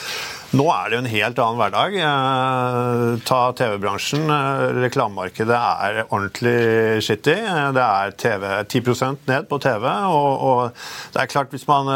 [0.53, 1.95] Nå er det jo en helt annen hverdag.
[1.97, 4.27] Eh, ta TV-bransjen.
[4.29, 7.39] Eh, reklamemarkedet er ordentlig skittig.
[7.41, 9.87] Eh, det er TV, 10% ned på TV.
[10.13, 10.85] Og, og,
[11.15, 11.89] det er klart, hvis man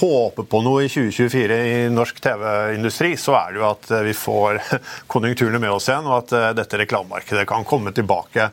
[0.00, 4.58] håper på noe i 2024 i norsk TV-industri, så er det jo at vi får
[5.14, 8.50] konjunkturene med oss igjen, og at dette reklamemarkedet kan komme tilbake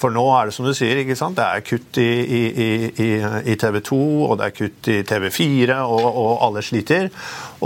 [0.00, 1.36] for nå er det som du sier, ikke sant?
[1.36, 3.08] det er kutt i, i, i,
[3.52, 7.10] i TV 2 og det er kutt i TV4, og, og alle sliter.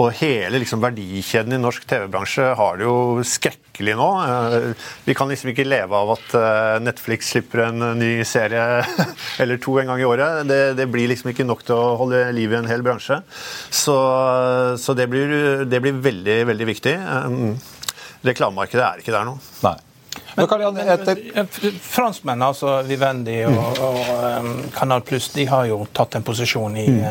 [0.00, 4.08] Og hele liksom, verdikjeden i norsk TV-bransje har det jo skrekkelig nå.
[4.24, 8.82] Eh, vi kan liksom ikke leve av at eh, Netflix slipper en ny serie
[9.42, 10.42] eller to en gang i året.
[10.50, 13.20] Det, det blir liksom ikke nok til å holde liv i en hel bransje.
[13.70, 13.96] Så,
[14.82, 16.98] så det, blir, det blir veldig, veldig viktig.
[16.98, 17.82] Eh,
[18.26, 19.38] reklamemarkedet er ikke der nå.
[19.66, 19.78] Nei.
[20.34, 20.48] Men,
[21.34, 21.46] men,
[21.80, 23.82] franskmennene, altså Vivendi og, mm.
[23.86, 27.04] og Kanal Pluss, de har jo tatt en posisjon i, mm.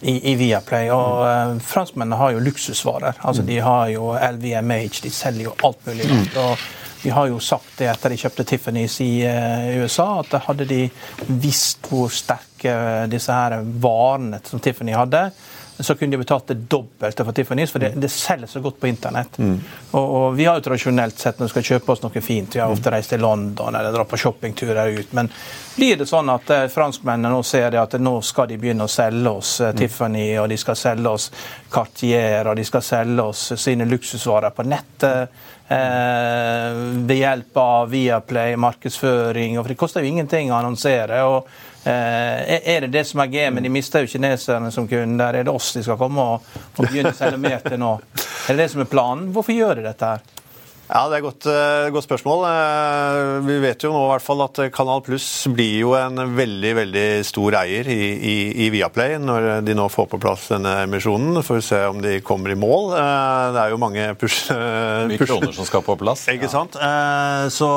[0.00, 0.88] i, i Viaplay.
[0.94, 3.20] Og uh, franskmennene har jo luksusvarer.
[3.20, 3.50] Altså, mm.
[3.50, 6.08] De har jo LVMH, de selger jo alt mulig.
[6.10, 6.26] Mm.
[6.46, 6.66] og
[7.04, 10.86] de har jo sagt det etter de kjøpte Tiffany's i uh, USA, at hadde de
[11.28, 12.78] visst hvor sterke
[13.12, 15.26] disse her varene som Tiffany hadde,
[15.78, 18.86] så kunne de betalt det dobbelte for Tiffany's, for det, det selger så godt på
[18.86, 19.38] internett.
[19.38, 19.60] Mm.
[19.90, 22.62] Og, og, Vi har jo tradisjonelt sett når vi skal kjøpe oss noe fint, vi
[22.62, 25.12] har ofte reist til London eller dratt på shoppingturer ut.
[25.18, 25.30] Men
[25.74, 28.92] blir det sånn at eh, franskmennene nå ser det at nå skal de begynne å
[28.92, 29.80] selge oss eh, mm.
[29.82, 31.28] Tiffany, og de skal selge oss
[31.74, 35.36] Cartier, og de skal selge oss sine luksusvarer på nettet?
[35.68, 41.24] Eh, ved hjelp av Viaplay, markedsføring, og for det koster jo ingenting å annonsere.
[41.26, 41.48] og
[41.90, 43.64] er det det som er gamet?
[43.66, 45.34] De mister jo kineserne som kunder.
[45.34, 47.92] Er det oss de skal komme og, og begynne å selge mer til nå?
[48.48, 49.28] Er det det som er planen?
[49.34, 50.24] Hvorfor gjør de dette her?
[50.94, 52.44] Ja, Det er et godt, uh, godt, spørsmål.
[52.46, 56.70] Uh, vi vet jo nå i hvert fall at Kanal Pluss blir jo en veldig
[56.78, 61.42] veldig stor eier i, i, i, Viaplay når de nå får på plass denne emisjonen.
[61.42, 62.94] Får vi se om de kommer i mål.
[62.94, 64.54] Uh, det er jo mange push...
[64.54, 66.28] Mye kroner som skal på plass.
[66.36, 66.54] Ikke ja.
[66.54, 66.78] sant?
[67.50, 67.72] Så,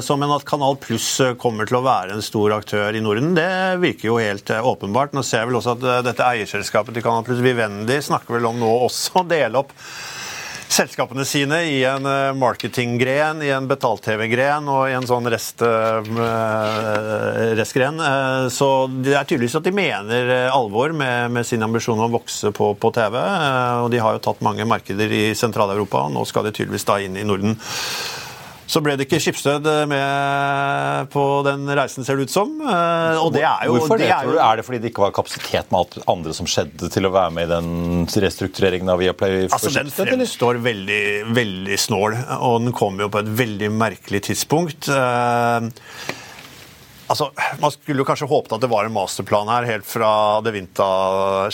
[0.00, 3.76] så, Men at Kanal Pluss kommer til å være en stor aktør i Norden, det
[3.84, 5.12] virker jo helt åpenbart.
[5.12, 8.64] Nå ser jeg vel også at dette eierselskapet til Kanal Pluss, Vivendi, snakker vel om
[8.64, 9.76] nå også å dele opp
[10.76, 16.02] selskapene sine i en eh, marketinggren, i en betalt-TV-gren og i en sånn rest, uh,
[17.56, 18.00] restgren.
[18.00, 22.18] Uh, så det er tydeligvis at de mener alvor med, med sin ambisjon om å
[22.18, 23.16] vokse på, på TV.
[23.86, 27.00] Og de har jo tatt mange markeder i Sentral-Europa, og nå skal de tydeligvis da
[27.04, 27.56] inn i Norden.
[28.66, 32.50] Så ble det ikke skipsdød med på den reisen, ser det ut som.
[32.60, 34.40] Eh, og det er jo, Hvorfor det, tror du?
[34.42, 37.34] Er det fordi det ikke var kapasitet med alt andre som skjedde til å være
[37.36, 39.46] med i den restruktureringen av Viaplay?
[39.46, 41.02] Altså, Den fremstår veldig,
[41.36, 44.90] veldig snål, og den kom jo på et veldig merkelig tidspunkt.
[47.08, 47.28] Altså,
[47.60, 50.08] Man skulle jo kanskje håpet at det var en masterplan her, helt fra
[50.40, 50.86] Adevinta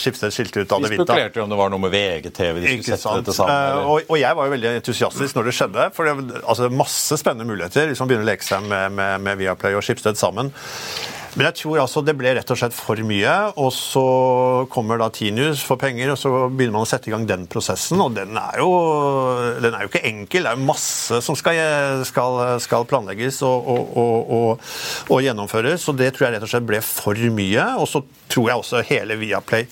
[0.01, 1.05] Skipsted skilte ut Vi Adevinta.
[1.05, 3.53] spekulerte jo om det var noe med VGTV de skulle sette dette sammen.
[3.53, 5.89] Eh, eller- og, og jeg var jo veldig entusiastisk når det skjedde.
[5.93, 9.37] For det altså, masse spennende muligheter hvis man begynner å leke seg med, med, med
[9.43, 10.49] Viaplay og Skipsted sammen.
[11.33, 13.31] Men jeg tror altså det ble rett og slett for mye.
[13.57, 14.03] Og så
[14.73, 18.01] kommer da Tinius for penger, og så begynner man å sette i gang den prosessen.
[18.03, 18.69] Og den er jo,
[19.63, 20.45] den er jo ikke enkel.
[20.45, 21.57] Det er jo masse som skal,
[22.05, 24.69] skal, skal planlegges og, og, og, og,
[25.09, 25.87] og gjennomføres.
[25.87, 27.67] Så det tror jeg rett og slett ble for mye.
[27.81, 29.69] Og så tror jeg også hele Viaplay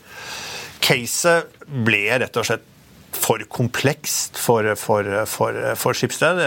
[0.82, 2.66] Caset ble rett og slett
[3.12, 6.40] for komplekst for, for, for, for Skipsted.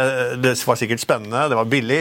[0.42, 2.00] Det var sikkert spennende, det var billig,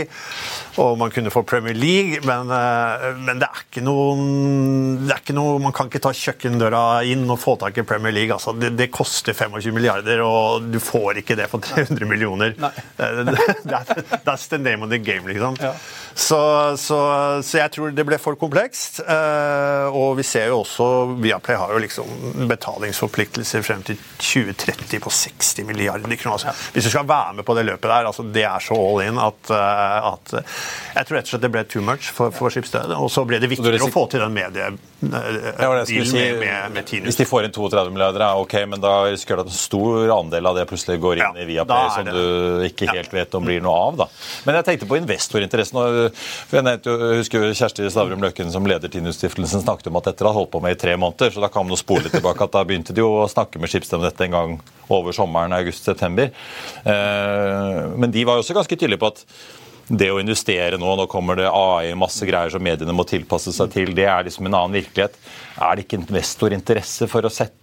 [0.82, 4.23] og man kunne få Premier League, men, eh, men det, er ikke noen,
[5.04, 8.15] det er ikke noe Man kan ikke ta kjøkkendøra inn og få tak i Premier
[8.15, 8.34] League.
[8.34, 12.56] Altså, det, det koster 25 milliarder, og du får ikke det for 300 millioner.
[12.97, 15.60] That, that's the name of the game, liksom.
[15.62, 15.76] Ja.
[16.15, 16.38] Så,
[16.78, 16.97] så,
[17.41, 18.99] så jeg tror det ble for komplekst.
[19.02, 20.88] eh, Og vi ser jo også
[21.23, 26.38] Viaplay har jo liksom betalingsforpliktelser frem til 2030 på 60 milliarder kroner.
[26.38, 29.02] Altså, Hvis du skal være med på det løpet der, altså det er så all
[29.08, 30.34] in at, eh, at
[30.95, 32.93] Jeg tror rett og slett det ble too much for, for Skipsstedet.
[32.97, 34.71] Og så ble det viktigere å få til den medie...
[35.04, 36.91] Ja, med, med, med.
[37.04, 40.13] Hvis de får inn 32 milliarder, er ok, men da risikerer du at en stor
[40.15, 42.95] andel av det plutselig går inn Ja, i Viaplay, som du ikke Ja.
[43.02, 43.97] helt vet om blir noe av.
[44.04, 44.08] da.
[44.45, 45.80] Men jeg tenkte på investorinteressen.
[45.82, 50.12] og, for Jeg nevnte jeg husker Kjersti Stavrum Løkken som leder Tinus-stiftelsen snakket om at
[50.12, 51.34] dette hadde holdt på med i tre måneder.
[51.34, 53.72] så da kan man spole litt tilbake at Da begynte de jo å snakke med
[53.72, 54.56] Schibsted om dette en gang
[54.92, 56.32] over sommeren, august-september.
[56.86, 59.26] Eh, men de var jo også ganske tydelige på at
[59.88, 63.74] det å investere nå, nå kommer det AI, masse greier som mediene må tilpasse seg
[63.74, 65.18] til, det er liksom en annen virkelighet.
[65.60, 67.62] Er det ikke investorinteresse for å sette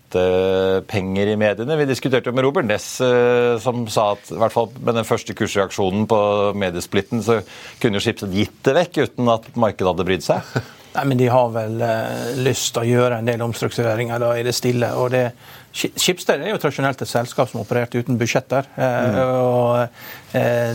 [0.91, 1.77] penger i mediene?
[1.79, 5.09] Vi diskuterte jo med Robert Ness, eh, som sa at i hvert fall med den
[5.09, 6.21] første kursreaksjonen på
[6.59, 7.41] mediesplitten, så
[7.81, 10.53] kunne jo Schibsted gitt det vekk uten at markedet hadde brydd seg.
[10.91, 14.47] Nei, men De har vel eh, lyst til å gjøre en del omstruktureringer da, i
[14.47, 14.91] det stille.
[14.99, 15.29] og det
[15.73, 18.67] Ski- Schibsted er jo tradisjonelt et selskap som opererte uten budsjetter.
[18.75, 19.19] Mm.
[19.23, 20.73] og eh,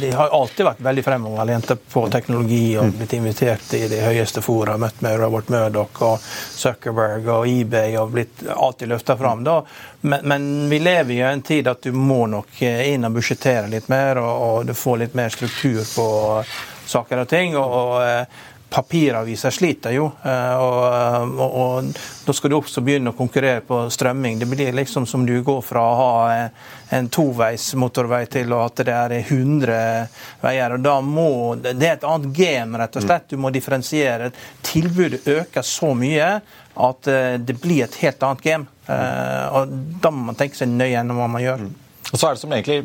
[0.00, 4.76] De har alltid vært veldig fremoverlente på teknologi og blitt invitert i de høyeste fora.
[4.78, 6.22] Møtt med Robert Murdoch og
[6.54, 9.42] Zuckerberg og eBay og blitt alltid løfta fram.
[9.44, 9.58] da.
[10.06, 13.66] Men, men vi lever i en tid at du må nok eh, inn og budsjettere
[13.72, 16.06] litt mer, og, og du får litt mer struktur på
[16.86, 17.56] saker og ting.
[17.58, 23.12] og, og eh, Papiraviser sliter jo, eh, og, og, og da skal du også begynne
[23.12, 24.40] å konkurrere på strømming.
[24.40, 26.66] Det blir liksom som du går fra å ha eh,
[26.98, 29.78] en toveis motorvei til at det er 100
[30.42, 30.76] veier.
[30.76, 31.30] og da må,
[31.62, 33.30] Det er et annet game, rett og slett.
[33.30, 34.32] Du må differensiere.
[34.66, 36.30] Tilbudet øker så mye
[36.76, 38.66] at eh, det blir et helt annet game.
[38.86, 41.68] Eh, og Da må man tenke seg nøye gjennom hva man gjør.
[42.12, 42.84] Og så er det som egentlig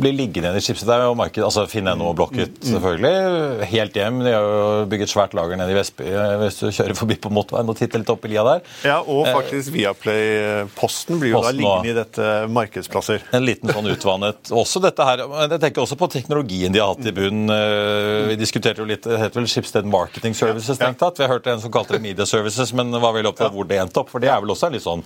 [0.00, 3.66] blir liggende i chipset det er jo marked, altså Finn.no og Blocket selvfølgelig.
[3.70, 4.20] Helt hjem.
[4.22, 7.32] De har jo bygget svært lager nede i Vestby eh, hvis du kjører forbi på
[7.34, 8.62] motorveien og titter litt opp i lia der.
[8.86, 13.24] Ja, og faktisk Viaplay-posten blir jo da liggende i dette markedsplasser.
[13.36, 16.94] En liten sånn utvannet Også dette her, men Jeg tenker også på teknologien de har
[16.94, 17.50] hatt i bunnen.
[17.54, 21.18] Eh, Vi diskuterte jo litt Det heter vel Schibsted Marketing Services, strengt tatt.
[21.18, 23.66] Vi har hørt en som kalte det Media Services, men var veldig opptatt av hvor
[23.68, 24.10] det endte opp.
[24.12, 25.02] For det er vel også en litt sånn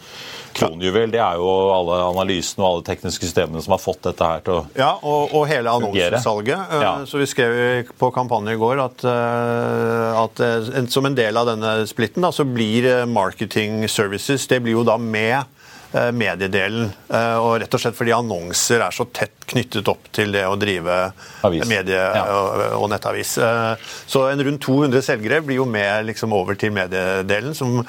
[0.54, 1.12] kronjuvel.
[1.14, 4.52] Det er jo alle analysene og alle tekniske systemene som har fått dette her til
[4.54, 4.80] å fungere.
[4.80, 6.58] Ja, og, og hele annonsesalget.
[6.70, 6.92] Eh, Ja.
[7.06, 11.46] Så vi skrev på kampanje i går at, eh, at eh, som en del av
[11.46, 15.44] denne splitten da, så blir marketing services det blir jo da med
[16.12, 16.90] mediedelen.
[17.10, 20.56] Eh, Og rett og slett fordi annonser er så tett knyttet opp til det å
[20.58, 21.12] drive
[21.44, 21.66] Avis.
[21.68, 22.24] medie- Ja.
[22.78, 23.36] og, nettavis.
[23.38, 23.76] Eh,
[24.06, 27.80] Så en rundt 200 selgere blir jo med liksom over til mediedelen, som,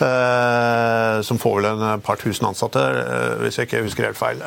[0.00, 4.40] eh, som får vel en par tusen ansatte, eh, hvis jeg ikke husker helt feil.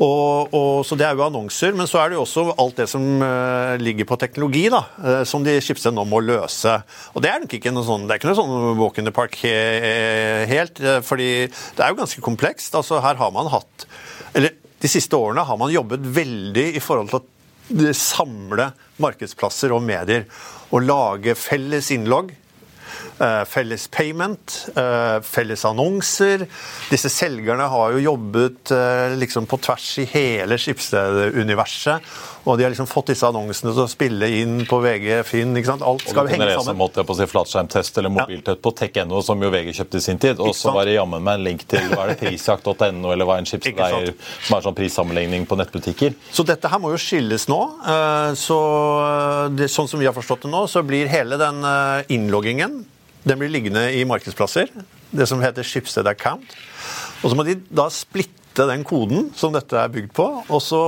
[0.00, 2.88] Og, og, så det er jo annonser, men så er det jo også alt det
[2.88, 6.76] som eh, ligger på teknologi, da, eh, som de skipser nå må løse.
[7.14, 9.12] Og det er nok ikke noe sånn, det er ikke noe sånn walk in the
[9.14, 11.30] park helt, eh, fordi
[11.76, 12.74] det er jo ganske komplekst.
[12.78, 13.86] Altså her har man hatt,
[14.34, 17.20] eller de siste årene har man jobbet veldig i forhold til
[17.88, 18.70] å samle
[19.02, 20.26] markedsplasser og medier
[20.70, 22.32] og lage felles innlogg.
[23.20, 26.46] Eh, Felles payment, eh, felles annonser.
[26.90, 32.10] Disse selgerne har jo jobbet eh, liksom på tvers i hele Schibsted-universet.
[32.46, 35.56] Og de har liksom fått disse annonsene til å spille inn på VG, Finn.
[35.58, 35.82] ikke sant?
[35.82, 38.72] Alt skal jo henge lese Og måtte jeg på å si flatskjermtest eller mobiltest på
[38.78, 40.42] tech.no, som jo VG kjøpte i sin tid.
[40.42, 43.40] Og så var det jammen meg en link til hva er det prisjakt.no, eller hva
[43.40, 46.14] en skipsleier som er sånn prissammenligning på nettbutikker.
[46.30, 47.60] Så dette her må jo skilles nå.
[48.38, 48.58] Så
[49.58, 51.66] det, sånn som vi har forstått det nå, så blir hele den
[52.14, 52.84] innloggingen
[53.26, 54.70] den blir liggende i markedsplasser.
[55.10, 56.54] Det som heter Schibsted Account.
[57.22, 60.26] Og så må de da splitte den koden som dette er bygd på.
[60.46, 60.80] Og så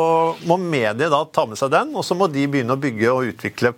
[0.46, 3.32] må mediet da ta med seg den, og så må de begynne å bygge og
[3.32, 3.74] utvikle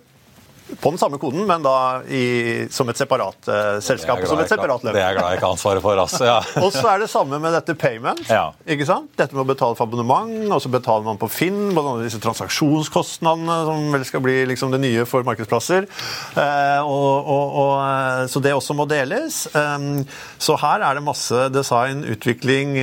[0.79, 4.21] på den samme koden, men da i, som et separat uh, selskap.
[4.27, 4.93] som et separat løp.
[4.95, 6.01] Det er jeg glad jeg ikke har ansvaret for.
[6.03, 6.37] Altså, ja.
[6.63, 8.23] og så er det samme med dette payment.
[8.29, 8.51] Ja.
[8.65, 9.11] ikke sant?
[9.19, 11.59] Dette med å betale for abonnement, og så betaler man på Finn.
[11.71, 15.87] Blant annet disse transaksjonskostnadene, som vel skal bli liksom, det nye for markedsplasser.
[16.35, 19.43] Uh, og, og, og, uh, så det også må deles.
[19.55, 20.03] Um,
[20.41, 22.77] så her er det masse design, utvikling,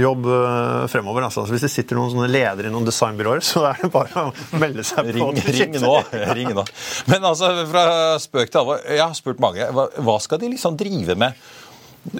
[0.00, 0.26] jobb
[0.90, 1.26] fremover.
[1.26, 4.60] Altså, hvis det sitter noen sånne ledere i noen designbyråer, så er det bare å
[4.60, 5.30] melde seg på.
[5.36, 5.94] Ring, ring nå.
[6.36, 6.64] Ring nå.
[7.10, 7.84] Men altså, fra
[8.22, 9.66] spøk til alvor, jeg har spurt mange.
[9.74, 11.34] Hva, skal de liksom drive med?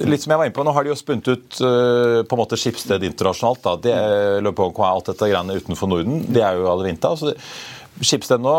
[0.03, 2.41] Litt som jeg var inne på, Nå har de jo spunnet ut uh, på en
[2.41, 3.63] måte skipssted internasjonalt.
[3.63, 6.25] da, det Bon alt dette greiene utenfor Norden.
[6.27, 7.15] Det er jo Adevinta.
[7.15, 7.37] Altså,
[7.97, 8.53] Skipsted nå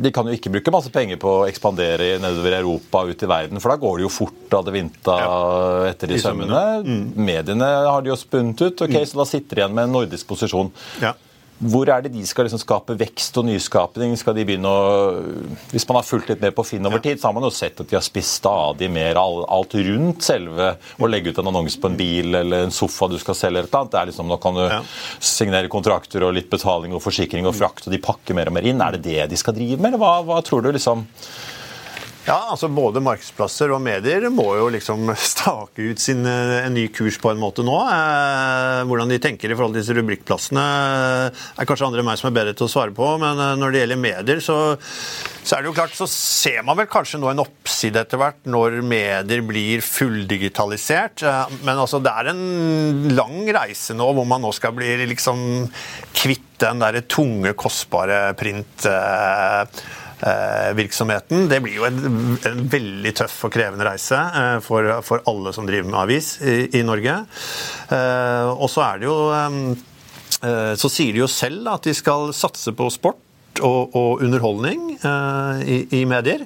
[0.00, 3.60] de kan jo ikke bruke masse penger på å ekspandere nedover Europa ut i verden,
[3.60, 5.34] for da går det jo fort av det ja.
[5.90, 6.62] etter de sømmene.
[6.86, 7.02] Mm.
[7.20, 9.04] Mediene har de jo spunnet ut, ok, mm.
[9.10, 10.72] så da sitter de igjen med en nordisk posisjon.
[11.04, 11.12] Ja.
[11.62, 14.16] Hvor er det de skal liksom skape vekst og nyskapning?
[14.18, 15.12] Skal de begynne å,
[15.70, 17.78] Hvis man har fulgt litt mer på Finn over tid, så har man jo sett
[17.78, 21.90] at de har spist stadig mer alt rundt selve å legge ut en annonse på
[21.92, 23.52] en bil eller en sofa du skal selge.
[23.52, 23.92] eller et annet.
[23.92, 24.82] Det er liksom, Nå kan du ja.
[25.20, 28.66] signere kontrakter og litt betaling og forsikring og frakt, og de pakker mer og mer
[28.66, 28.82] inn.
[28.82, 30.72] Er det det de skal drive med, eller hva, hva tror du?
[30.74, 31.06] liksom?
[32.22, 36.86] Ja, altså Både markedsplasser og medier må jo liksom stake ut sin, eh, en ny
[36.94, 37.74] kurs på en måte nå.
[37.82, 42.20] Eh, hvordan de tenker i forhold til disse rubrikkplassene eh, er kanskje andre enn meg
[42.20, 43.08] som er bedre til å svare på.
[43.22, 44.58] Men eh, når det gjelder medier, så,
[45.42, 48.46] så, er det jo klart, så ser man vel kanskje nå en oppside etter hvert
[48.46, 51.26] når medier blir fulldigitalisert.
[51.66, 55.66] Men altså det er en lang reise nå hvor man nå skal bli liksom
[56.14, 58.86] kvitt den der tunge, kostbare print.
[58.86, 59.82] Eh,
[60.22, 61.48] Eh, virksomheten.
[61.48, 65.66] Det blir jo en, en veldig tøff og krevende reise eh, for, for, alle som
[65.66, 67.16] driver med avis i, i Norge.
[67.90, 69.16] Eh, og så er det jo
[70.42, 74.96] Så sier de jo selv at de skal satse på sport og, og underholdning
[75.62, 76.42] i, i medier.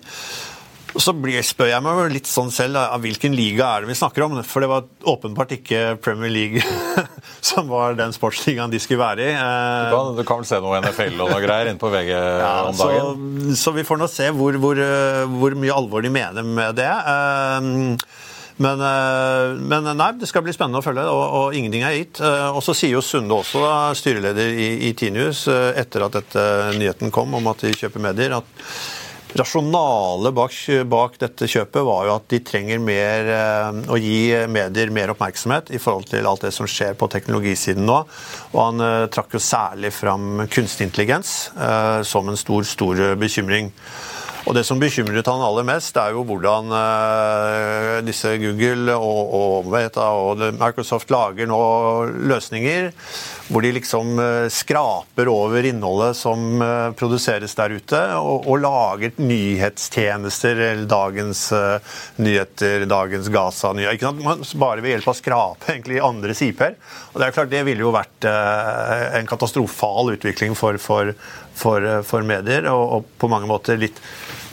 [1.03, 1.13] Så
[1.47, 4.37] spør jeg meg litt sånn selv av hvilken liga er det vi snakker om.
[4.47, 6.63] For det var åpenbart ikke Premier League
[7.49, 9.33] som var den sportsligaen de skulle være i.
[9.37, 12.13] Du kan, du kan vel se noe NFL og noe greier inne på VG
[12.45, 13.51] ja, om dagen?
[13.53, 14.81] Så, så, vi får nå se hvor, hvor,
[15.37, 16.93] hvor, mye alvor de mener med det.
[17.13, 17.97] Ehm,
[18.57, 22.21] men, eh, men, nei, det skal bli spennende å følge, og, og ingenting er gitt.
[22.25, 26.17] Eh, og så sier jo Sunde også, da, styreleder i, i Tinius, eh, etter at
[26.17, 26.47] dette
[26.79, 28.71] nyheten kom om at de kjøper medier, at
[29.35, 30.55] rasjonalet bak,
[30.87, 34.19] bak, dette kjøpet var jo at de trenger mer, eh, å gi
[34.53, 38.03] medier mer oppmerksomhet i forhold til alt det som skjer på teknologisiden nå.
[38.55, 43.73] Og han uh, trakk jo særlig fram kunstig intelligens uh, som en stor, stor bekymring.
[44.47, 49.73] Og Det som bekymret han aller mest, er jo hvordan uh, disse Google og, og,
[49.75, 51.63] og, Microsoft lager nå
[52.31, 52.93] løsninger
[53.51, 59.19] hvor de liksom uh, skraper over innholdet som uh, produseres der ute, og, og lager
[59.19, 61.43] nyhetstjenester, eller dagens
[62.23, 64.23] nyheter, dagens Gaza-nyheter.
[64.63, 66.79] Bare ved hjelp av å skrape egentlig andres IP-er.
[67.13, 71.15] Og Det er klart det ville jo vært en katastrofal utvikling for, for,
[71.57, 74.01] for, for medier, og, og på mange måter litt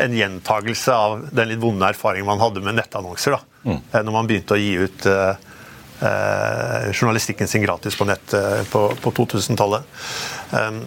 [0.02, 3.36] en gjentagelse av den litt vonde erfaringen man hadde med nettannonser.
[3.36, 3.80] da, mm.
[3.92, 5.52] Eh, når man begynte å gi ut eh,
[6.04, 9.86] eh journalistikken sin gratis på nett eh, på, på 2000-tallet.
[10.52, 10.84] Um,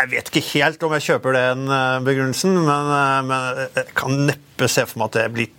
[0.00, 1.64] jeg vet ikke helt om jeg kjøper den
[2.06, 2.92] begrunnelsen, men,
[3.28, 5.50] men jeg kan neppe se for meg at det blir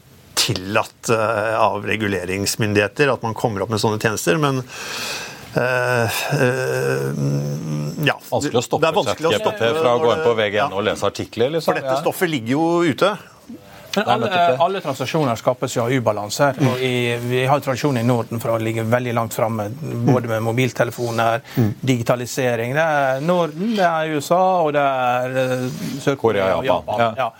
[0.41, 4.39] tillatt av reguleringsmyndigheter at man kommer opp med sånne tjenester.
[4.41, 4.63] men
[5.51, 7.11] Uh, uh,
[8.07, 8.15] ja.
[8.29, 10.69] Vanskelig å stoppe ChatGPT fra å gå inn på VGN ja.
[10.71, 11.51] og lese artikler?
[11.57, 11.73] Liksom.
[11.73, 13.11] For dette stoffet ligger jo ute.
[13.95, 16.53] Men alle, alle, transaksjoner skapes jo av ubalanse.
[16.57, 16.67] Mm.
[16.69, 16.93] og i,
[17.27, 19.67] Vi har tradisjon i Norden for å ligge veldig langt framme,
[20.07, 21.71] både med mobiltelefoner, mm.
[21.81, 22.75] digitalisering.
[22.77, 25.65] Det er Norden, det er USA, og det er eh,
[26.05, 27.07] Sør-Korea og Japan.
[27.19, 27.31] Ja.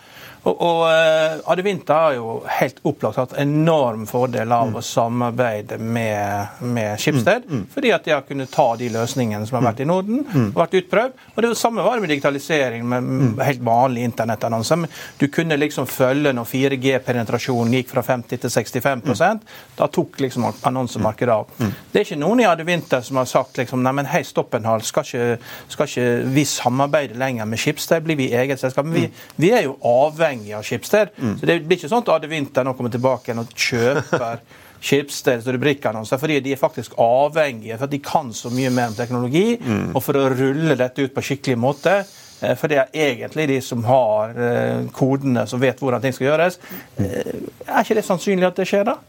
[0.42, 4.78] Og, og uh, Adevinta har jo helt opplagt hatt enorm fordel av mm.
[4.80, 7.60] å samarbeide med, med Skipsted, mm.
[7.60, 7.68] mm.
[7.74, 10.48] fordi at de har kunnet ta de løsningene som har vært i Norden, mm.
[10.50, 11.28] og vært utprøvd.
[11.36, 13.36] Og det samme var det med digitalisering, med mm.
[13.46, 14.88] helt vanlige internettannonser.
[15.22, 19.46] Du kunne liksom følge når 4G-penetrasjonen gikk fra 50 til 65 mm.
[19.78, 21.54] Da tok liksom annonsemarkedet av.
[21.92, 24.66] Det er ikke noen i Adevinta som har sagt liksom, nei, men hei, stopp en
[24.66, 28.02] hal, skal skal ikke vi samarbeide lenger med Skipsted?
[28.06, 28.88] Blir vi eget selskap?
[28.88, 29.06] Men vi,
[29.42, 31.10] vi er jo avhengig avhengig av Schibsted.
[31.18, 31.40] Mm.
[31.40, 34.42] Så det blir ikke sånn at Ade Winther nå kommer tilbake igjen og kjøper
[34.82, 39.60] Schibsteds rubrikkannonser, fordi de er faktisk avhengige, for de kan så mye mer om teknologi.
[39.60, 39.92] Mm.
[39.94, 42.02] Og for å rulle dette ut på skikkelig måte.
[42.42, 46.32] Eh, for det er egentlig de som har eh, kodene, som vet hvordan ting skal
[46.32, 46.60] gjøres.
[46.98, 47.06] Mm.
[47.06, 47.34] Eh,
[47.68, 49.00] er ikke det sannsynlig at det skjer, da?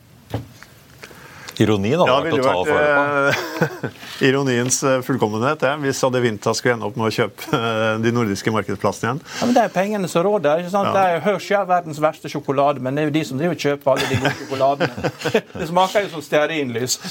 [1.61, 3.89] Ironien hadde Ja, vært å ta og føle på.
[3.91, 8.13] eh, ironiens eh, fullkommenhet det, hvis Adevinta skulle ende opp med å kjøpe eh, de
[8.15, 9.21] nordiske markedsplassene igjen.
[9.41, 10.63] Ja, men Det er pengene som råder.
[10.65, 10.89] ikke sant?
[10.89, 10.95] Ja.
[10.97, 13.67] Det er Hershey er verdens verste sjokolade, men det er jo de som driver og
[13.67, 15.13] kjøper alle de gode sjokoladene.
[15.63, 16.99] Det smaker jo som stearinlys.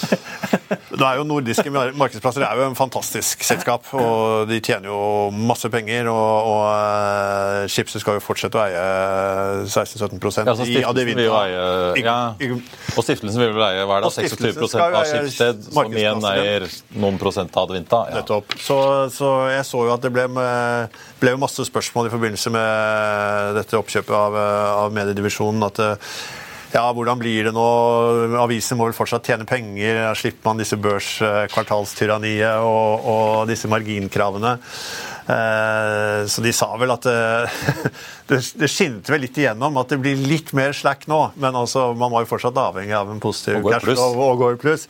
[0.92, 5.32] Det er jo Nordiske markedsplasser det er jo en fantastisk selskap, og de tjener jo
[5.34, 6.08] masse penger.
[6.12, 8.84] Og, og uh, Schibsted skal jo fortsette å eie
[9.68, 11.18] 16-17 Ja, i Adevinta.
[11.22, 12.18] vil jo eie ja.
[12.96, 16.67] Og stiftelsen vil vel eie hva er det, 26 stiftelsen av Skipsted, som igjen eier
[16.97, 18.03] noen prosent av Advinta.
[18.09, 18.21] Ja.
[18.21, 18.57] Nettopp.
[18.59, 18.77] Så,
[19.13, 23.79] så jeg så jo at det ble, med, ble masse spørsmål i forbindelse med dette
[23.79, 24.38] oppkjøpet av,
[24.86, 25.67] av mediedivisjonen.
[25.69, 25.84] At
[26.71, 27.67] ja, hvordan blir det nå?
[28.39, 30.05] Avisen må vel fortsatt tjene penger.
[30.15, 34.55] Slipper man disse børskvartalstyranniet og, og disse marginkravene.
[35.32, 37.61] Eh, Så de sa vel at eh,
[38.29, 41.19] det, det skinte vel litt igjennom at det blir litt mer slack nå.
[41.41, 44.01] Men altså, man var jo fortsatt avhengig av en positiv pluss.
[44.01, 44.88] og går i pluss.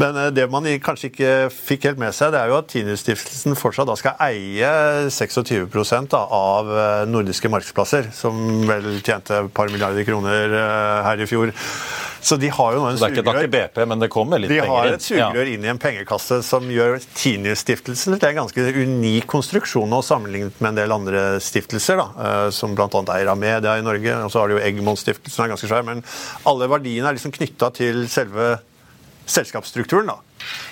[0.00, 3.58] Men eh, det man kanskje ikke fikk helt med seg, det er jo at Tinius-stiftelsen
[3.58, 4.72] fortsatt da skal eie
[5.10, 6.70] 26 da, av
[7.10, 10.54] nordiske markedsplasser, som vel tjente et par milliarder kroner
[11.06, 11.52] her i fjor.
[12.20, 13.14] Så de har jo nå en sugerør.
[13.14, 13.48] det er er sugerør.
[13.48, 16.68] ikke BP, men det kommer litt De har et sugerør inn i en pengekasse som
[16.70, 22.08] gjør Tinius-stiftelsen til en ganske unik konstruksjon nå, sammenlignet med en del andre stiftelser, da,
[22.26, 22.88] eh, som bl.a.
[23.16, 24.16] eier media i Norge.
[24.26, 25.86] Og så har de jo Eggmond-stiftelsen, som er ganske svær.
[25.86, 26.04] Men
[26.50, 28.58] alle verdiene er liksom knytta til selve
[29.30, 30.06] selskapsstrukturen.
[30.06, 30.18] da.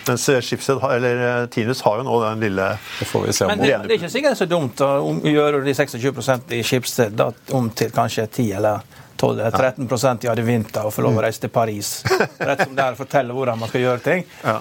[0.07, 2.69] Mens eh, Schibsted, eller Tinus har jo nå den lille
[2.99, 4.81] Det får vi se om Men det, det er ikke sikkert det er så dumt
[4.85, 4.93] å
[5.29, 10.45] gjøre de 26% i Schibsted da, om til kanskje 10 eller 12 eller 13 i
[10.47, 11.91] vinter og få lov å reise til Paris.
[12.39, 14.25] Rett som det er å fortelle hvordan man skal gjøre ting.
[14.45, 14.59] Ja.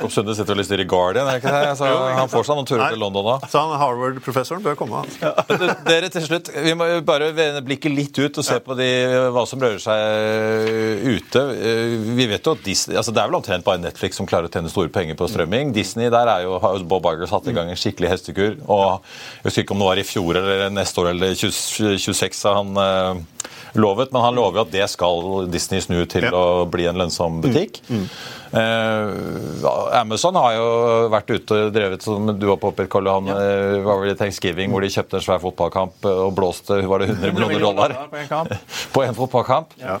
[0.00, 1.74] Jakob Sunde sitter og lister i Guardian, er det ikke det?
[1.78, 3.36] Så han får seg noen turer til London da.
[3.50, 5.02] Så han Harvard-professoren bør komme.
[5.04, 5.30] Altså.
[5.60, 8.88] Men dere til slutt, Vi må bare vende blikket litt ut og se på de,
[9.34, 11.44] hva som rører seg ute.
[11.54, 14.50] Eh, Vi vet jo at Disney, altså Det er vel omtrent bare Netflix som klarer
[14.50, 15.72] å tjene store penger på strømming.
[15.76, 18.58] Disney, der er jo, har jo Bob Iger satt i gang en skikkelig hestekur.
[18.66, 19.00] og
[19.40, 22.58] Jeg husker ikke om det var i fjor eller neste år eller 20, 26 har
[22.60, 23.19] han eh,
[23.74, 26.30] lovet, men han lover jo at det skal Disney snu til Ja.
[26.34, 27.80] å bli en lønnsom butikk.
[28.50, 30.68] Eh, Amazon har jo
[31.12, 33.36] vært ute og drevet som du har påpekt, Karl han ja.
[33.86, 37.12] var vel i Thanksgiving hvor de kjøpte en svær fotballkamp eh, og blåste var det
[37.14, 38.56] 100 millioner dollar på en
[38.94, 39.76] på en fotballkamp.
[39.78, 39.98] Ja.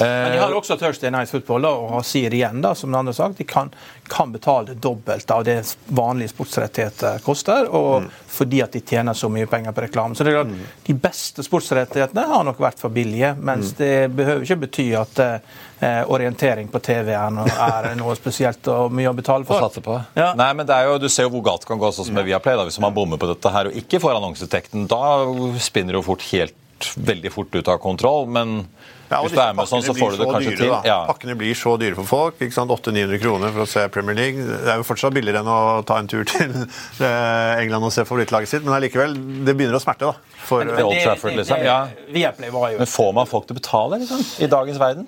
[0.00, 2.98] Men de har Eh, også Thursday Night Football og har sier igjen, da, som den
[2.98, 3.70] andre har sagt, de kan,
[4.10, 9.46] kan betale dobbelt av det vanlige sportsrettigheter koster, og fordi at de tjener så mye
[9.46, 10.16] penger på reklame.
[10.16, 14.42] Så det er klart, De beste sportsrettighetene har nok vært for billige, mens det behøver
[14.46, 19.16] ikke bety at eh, orientering på TV er noe, er noe spesielt og mye å
[19.16, 19.70] betale for.
[20.18, 20.32] Ja.
[20.38, 22.18] Nei, men det er jo, Du ser jo hvor galt det kan gå sånn som
[22.18, 22.56] med Viaplay.
[22.58, 25.22] da, Hvis man bommer på dette her og ikke får annonsetekten, da
[25.62, 26.54] spinner det jo fort helt
[26.96, 28.26] veldig fort ut av kontroll.
[28.28, 28.66] Men
[29.10, 30.88] Ja, hvis du er med sånn, så får du det kanskje dyre, til.
[30.88, 30.98] Ja.
[31.08, 32.38] Pakkene blir så dyre for folk.
[32.40, 32.72] ikke sant?
[32.72, 34.46] 800-900 kroner for å se Premier League.
[34.64, 38.06] Det er jo fortsatt billigere enn å ta en tur til eh, England og se
[38.08, 40.10] favorittlaget sitt, men allikevel, det begynner å smerte.
[40.12, 40.40] da.
[40.44, 41.78] For, Til Old Trafford, liksom, ja.
[42.12, 45.06] Viaplay var jo Men får man folk til å betale liksom, i dagens verden?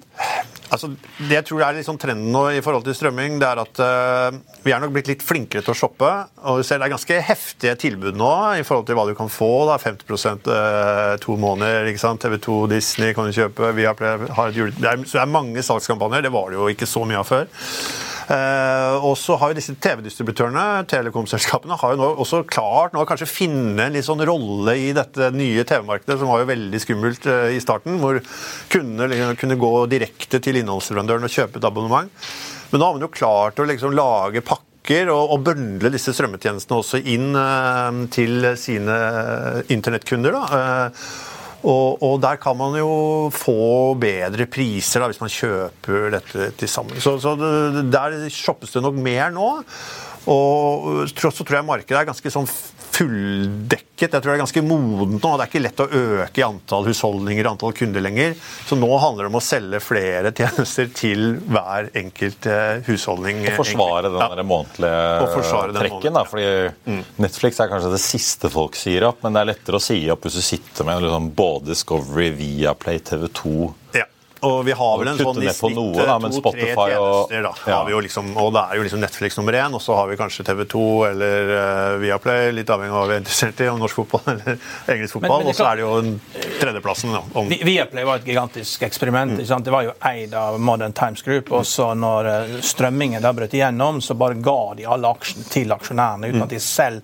[0.74, 0.90] Altså,
[1.20, 4.38] det jeg tror er liksom trenden nå i forhold til strømming, det er at uh,
[4.64, 6.10] vi er nok blitt litt flinkere til å shoppe.
[6.50, 9.30] Og du ser det er ganske heftige tilbud nå i forhold til hva du kan
[9.32, 9.50] få.
[9.70, 11.86] da, 50 uh, to måneder.
[11.90, 12.22] ikke sant?
[12.22, 13.70] TV 2, Disney kan du kjøpe.
[13.78, 14.02] Vi har,
[14.38, 14.74] har et jule...
[14.74, 16.26] det, er, så det er mange salgskampanjer.
[16.26, 17.48] Det var det jo ikke så mye av før.
[18.26, 23.28] Eh, og så har jo disse TV-distributørene, telekomselskapene, har jo nå også klart nå kanskje
[23.30, 27.54] finne en litt sånn rolle i dette nye TV-markedet, som var jo veldig skummelt eh,
[27.54, 28.18] i starten, hvor
[28.72, 32.10] kundene liksom kunne gå direkte til innholdsleverandøren og kjøpe et abonnement.
[32.72, 36.82] Men nå har man jo klart å liksom lage pakker og, og bøndle disse strømmetjenestene
[36.82, 39.00] også inn eh, til sine
[39.70, 40.34] internettkunder.
[40.34, 40.66] da.
[41.62, 42.90] Og, og der kan man jo
[43.34, 47.00] få bedre priser da, hvis man kjøper dette til sammen.
[47.00, 49.48] Så, så det, der shoppes det nok mer nå.
[50.26, 52.48] Og så tror jeg markedet er ganske sånn
[52.96, 53.84] fulldekket.
[54.06, 55.30] Jeg tror det er ganske modent nå.
[55.36, 58.34] Det er ikke lett å øke i antall husholdninger antall kunder lenger.
[58.68, 63.44] Så nå handler det om å selge flere tjenester til hver enkelt eh, husholdning.
[63.52, 64.30] Og forsvare den Ja.
[64.34, 66.16] der månedlige Og forsvare trekken.
[66.16, 69.84] Da, fordi Netflix er kanskje det siste folk sier opp, men det er lettere å
[69.86, 73.56] si opp hvis du sitter med liksom, både Discovery, Viaplay, TV2
[74.00, 74.08] Ja.
[74.44, 77.42] Og vi har vel en sånn i snitt noe, da, men to-tre tjenester.
[77.46, 77.52] Da.
[77.66, 77.76] Ja.
[77.78, 80.10] Har vi jo liksom, og det er jo liksom Netflix nummer én, og så har
[80.10, 83.80] vi kanskje TV2 eller uh, Viaplay, litt avhengig av hva vi er interessert i, om
[83.80, 84.58] norsk fotball eller
[84.92, 85.40] engelsk fotball.
[85.44, 86.12] men Og så er det jo den
[86.60, 87.14] tredjeplassen.
[87.16, 89.38] Da, om, Vi- Viaplay var et gigantisk eksperiment.
[89.38, 89.64] ikke sant?
[89.64, 91.52] Det var jo eid av Modern Times Group.
[91.56, 95.72] og så når eh, strømmingen da brøt igjennom, så bare ga de alle aksjene til
[95.72, 97.00] aksjonærene uten at de selv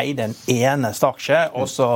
[0.00, 1.40] eide en eneste aksje.
[1.60, 1.88] Og så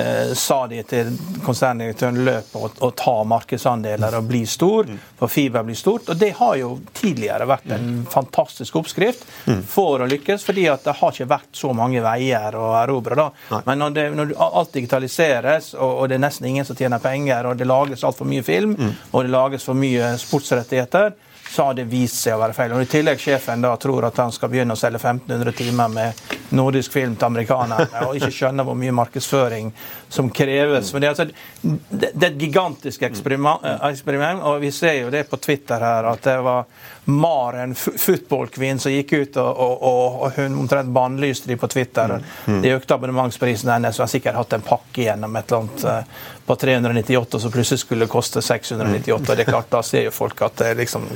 [0.00, 1.12] eh, sa de til
[1.44, 4.88] konserndirektøren løp og, å ta markedsandeler og bli stor,
[5.18, 6.08] for fiber blir stort.
[6.12, 9.26] Og det har jo tidligere vært en fantastisk oppskrift
[9.70, 13.18] for å lykkes, fordi at det har ikke vært så mange veier å erobre.
[13.18, 13.60] da.
[13.66, 17.50] Men når, det, når alt digitaliseres, og, og, det er nesten ingen som tjener penger,
[17.50, 18.76] og det lages altfor mye film,
[19.12, 21.14] og det lages for mye sportsrettigheter,
[21.54, 22.72] så har det vist seg å være feil.
[22.74, 26.24] Og I tillegg sjefen da tror at han skal begynne å selge 1500 timer med
[26.50, 29.72] nordisk film til amerikanerne, og ikke skjønner hvor mye markedsføring
[30.08, 30.92] som kreves.
[30.92, 35.24] Men det, er, altså, det er et gigantisk eksperiment, eksperiment, og vi ser jo det
[35.30, 36.66] på Twitter her, at det var
[37.04, 42.16] Maren footballkvinnen, som gikk ut og, og, og, og hun omtrent bannlyste de på Twitter.
[42.46, 42.62] Mm.
[42.64, 46.22] De økte abonnementsprisen hennes, og har sikkert hatt en pakke gjennom et eller annet eh,
[46.46, 49.12] på 398, som plutselig skulle koste 698.
[49.18, 51.08] og det er klart, Da ser jo folk at det liksom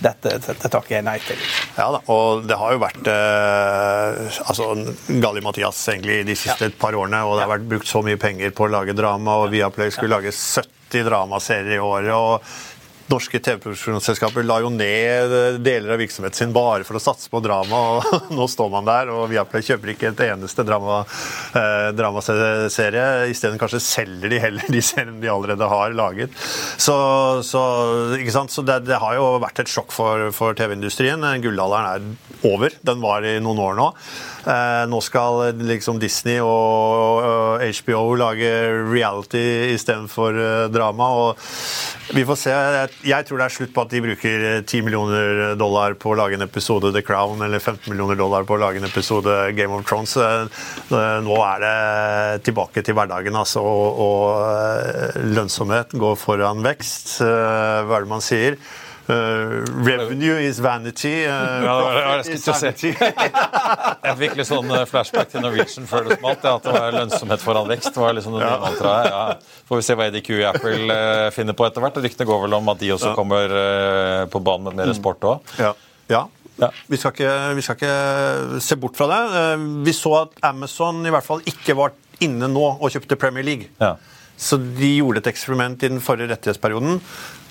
[0.00, 1.40] dette, dette takker jeg nei til.
[1.76, 4.72] Ja da, og det har jo vært eh, altså,
[5.08, 6.76] Galli-Mathias egentlig de siste ja.
[6.80, 9.52] par årene, og det har vært brukt så mye penger på å lage drama, og
[9.54, 12.14] Viaplay skulle lage 70 dramaserier i året.
[12.16, 12.69] og
[13.10, 17.80] norske TV-produksjonsselskaper la jo ned deler av virksomheten sin bare for å satse på drama,
[17.96, 21.02] og nå står man der, og Viaplay kjøper ikke et eneste drama,
[21.58, 23.06] eh, dramaserie.
[23.32, 26.34] Isteden kanskje selger de heller de seriene de allerede har laget.
[26.80, 26.96] Så,
[27.46, 27.62] så,
[28.48, 31.24] så det, det, har jo vært et sjokk for, for TV-industrien.
[31.42, 32.74] Gullalderen er over.
[32.86, 33.88] Den var i noen år nå.
[34.48, 38.50] Eh, nå skal liksom Disney og HBO lage
[38.88, 39.42] reality
[39.74, 41.08] istedenfor uh, drama.
[41.10, 42.54] og Vi får se.
[43.06, 46.38] Jeg tror det er slutt på at de bruker 10 millioner dollar på å lage
[46.38, 49.86] en episode The Crown eller 15 millioner dollar på å lage en episode Game of
[49.88, 50.16] Thrones.
[50.16, 50.68] Eh,
[51.26, 53.62] nå er det tilbake til hverdagen, altså.
[53.64, 57.18] Og lønnsomhet går foran vekst.
[57.20, 58.56] Hva er det man sier?
[59.10, 61.26] Uh, revenue is vanity.
[61.26, 62.92] Uh, ja, det is sanity.
[64.06, 66.44] jeg fikk litt sånn eh, flashback til Norwegian før det smalt.
[66.46, 67.96] At det var lønnsomhet foran vekst.
[67.98, 68.58] var liksom det ja.
[68.62, 69.08] mantraet.
[69.10, 69.62] Ja.
[69.70, 70.98] Får vi se hva EDQ i Apple
[71.34, 71.98] finner på etter hvert.
[72.04, 73.16] Ryktene går vel om at de også ja.
[73.18, 73.56] kommer
[74.30, 75.56] på banen med mer sport òg.
[75.58, 75.74] Ja.
[76.12, 76.26] ja.
[76.60, 76.68] Ja.
[76.92, 79.20] Vi, skal ikke, vi, skal ikke, se bort fra det.
[79.86, 83.70] Vi så at Amazon i hvert fall ikke var inne nå og kjøpte Premier League.
[83.80, 83.94] Ja.
[84.40, 87.00] Så de gjorde et eksperiment i den forrige rettighetsperioden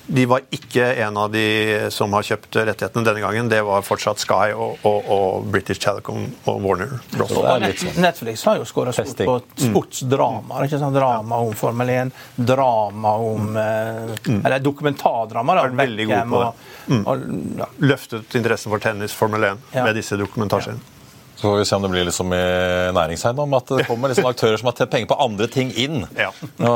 [0.10, 1.46] de var ikke en av de
[1.94, 3.52] som har kjøpt rettighetene denne gangen.
[3.52, 7.34] Det var fortsatt Sky og, og, og British Telecom og Warner Bros.
[7.34, 8.02] Sånn.
[8.02, 9.40] Netflix har jo skåra stort på
[9.70, 10.66] sportsdrama sportsdramaer.
[10.66, 10.96] ikke sant?
[10.96, 14.46] Drama om Formel 1, drama om eh, mm.
[14.46, 15.56] Eller dokumentardrama.
[15.56, 15.68] da,
[16.30, 16.94] på det.
[16.94, 17.04] Mm.
[17.06, 17.26] Og,
[17.60, 17.70] ja.
[17.80, 19.84] Løftet interessen for tennis, Formel 1, ja.
[19.84, 20.80] med disse dokumentasjene.
[20.80, 20.99] Ja.
[21.40, 22.46] Så får vi se om det blir liksom i
[22.92, 26.02] næringseiendom, at det kommer liksom aktører som har tjent penger på andre ting inn.
[26.18, 26.34] Ja.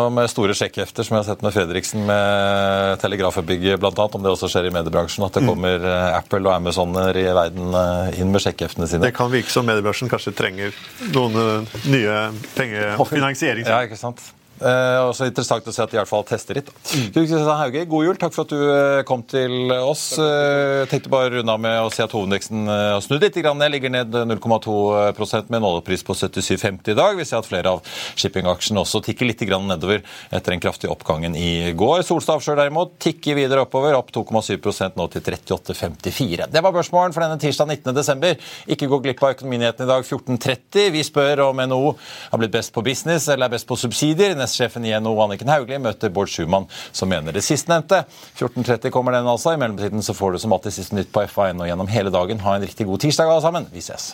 [0.07, 4.47] med store sjekkhefter, som jeg har sett med Fredriksen med Telegrafbygget bl.a., om det også
[4.53, 5.49] skjer i mediebransjen, at det mm.
[5.51, 5.97] kommer mm.
[6.21, 9.03] Apple og Amazoner i verden eh, inn med sjekkeftene sine.
[9.03, 10.71] Det kan virke som mediebransjen kanskje trenger
[11.11, 12.23] noen eh, nye
[12.55, 13.67] pengefinansiering.
[13.67, 14.23] Ja, ikke sant?
[14.61, 16.69] Eh, også interessant å se at de i hvert fall tester litt.
[16.93, 17.47] Mm.
[17.57, 18.17] Hauge, god jul.
[18.19, 20.05] Takk for at du eh, kom til oss.
[20.21, 23.73] Eh, tenkte bare å runde av med å si at hovedindeksen har snudd litt Jeg
[23.73, 27.17] Ligger ned 0,2% med en oljepris på 77,50 i dag.
[27.17, 27.81] Vi ser at flere av
[28.19, 32.03] shippingaksjene også tikker litt nedover etter den kraftige oppgangen i går.
[32.05, 36.47] Solstad Offshore derimot tikker videre oppover, opp 2,7% nå til 38,54.
[36.53, 38.45] Det var børsmålen for denne tirsdag 19.12.
[38.75, 40.91] Ikke gå glipp av økonominyhetene i dag 14.30.
[40.95, 41.93] Vi spør om NHO
[42.31, 44.37] har blitt best på business eller er best på subsidier.
[44.53, 48.03] Nestsjefen i NHO Anniken Hauglie møter Bård Schumann, som mener det sistnevnte.
[48.37, 49.55] 14.30 kommer den altså.
[49.55, 52.45] I mellomtiden så får du som alltid siste nytt på FA1 og gjennom hele dagen.
[52.45, 53.69] Ha en riktig god tirsdag alle sammen.
[53.73, 54.13] Vi ses.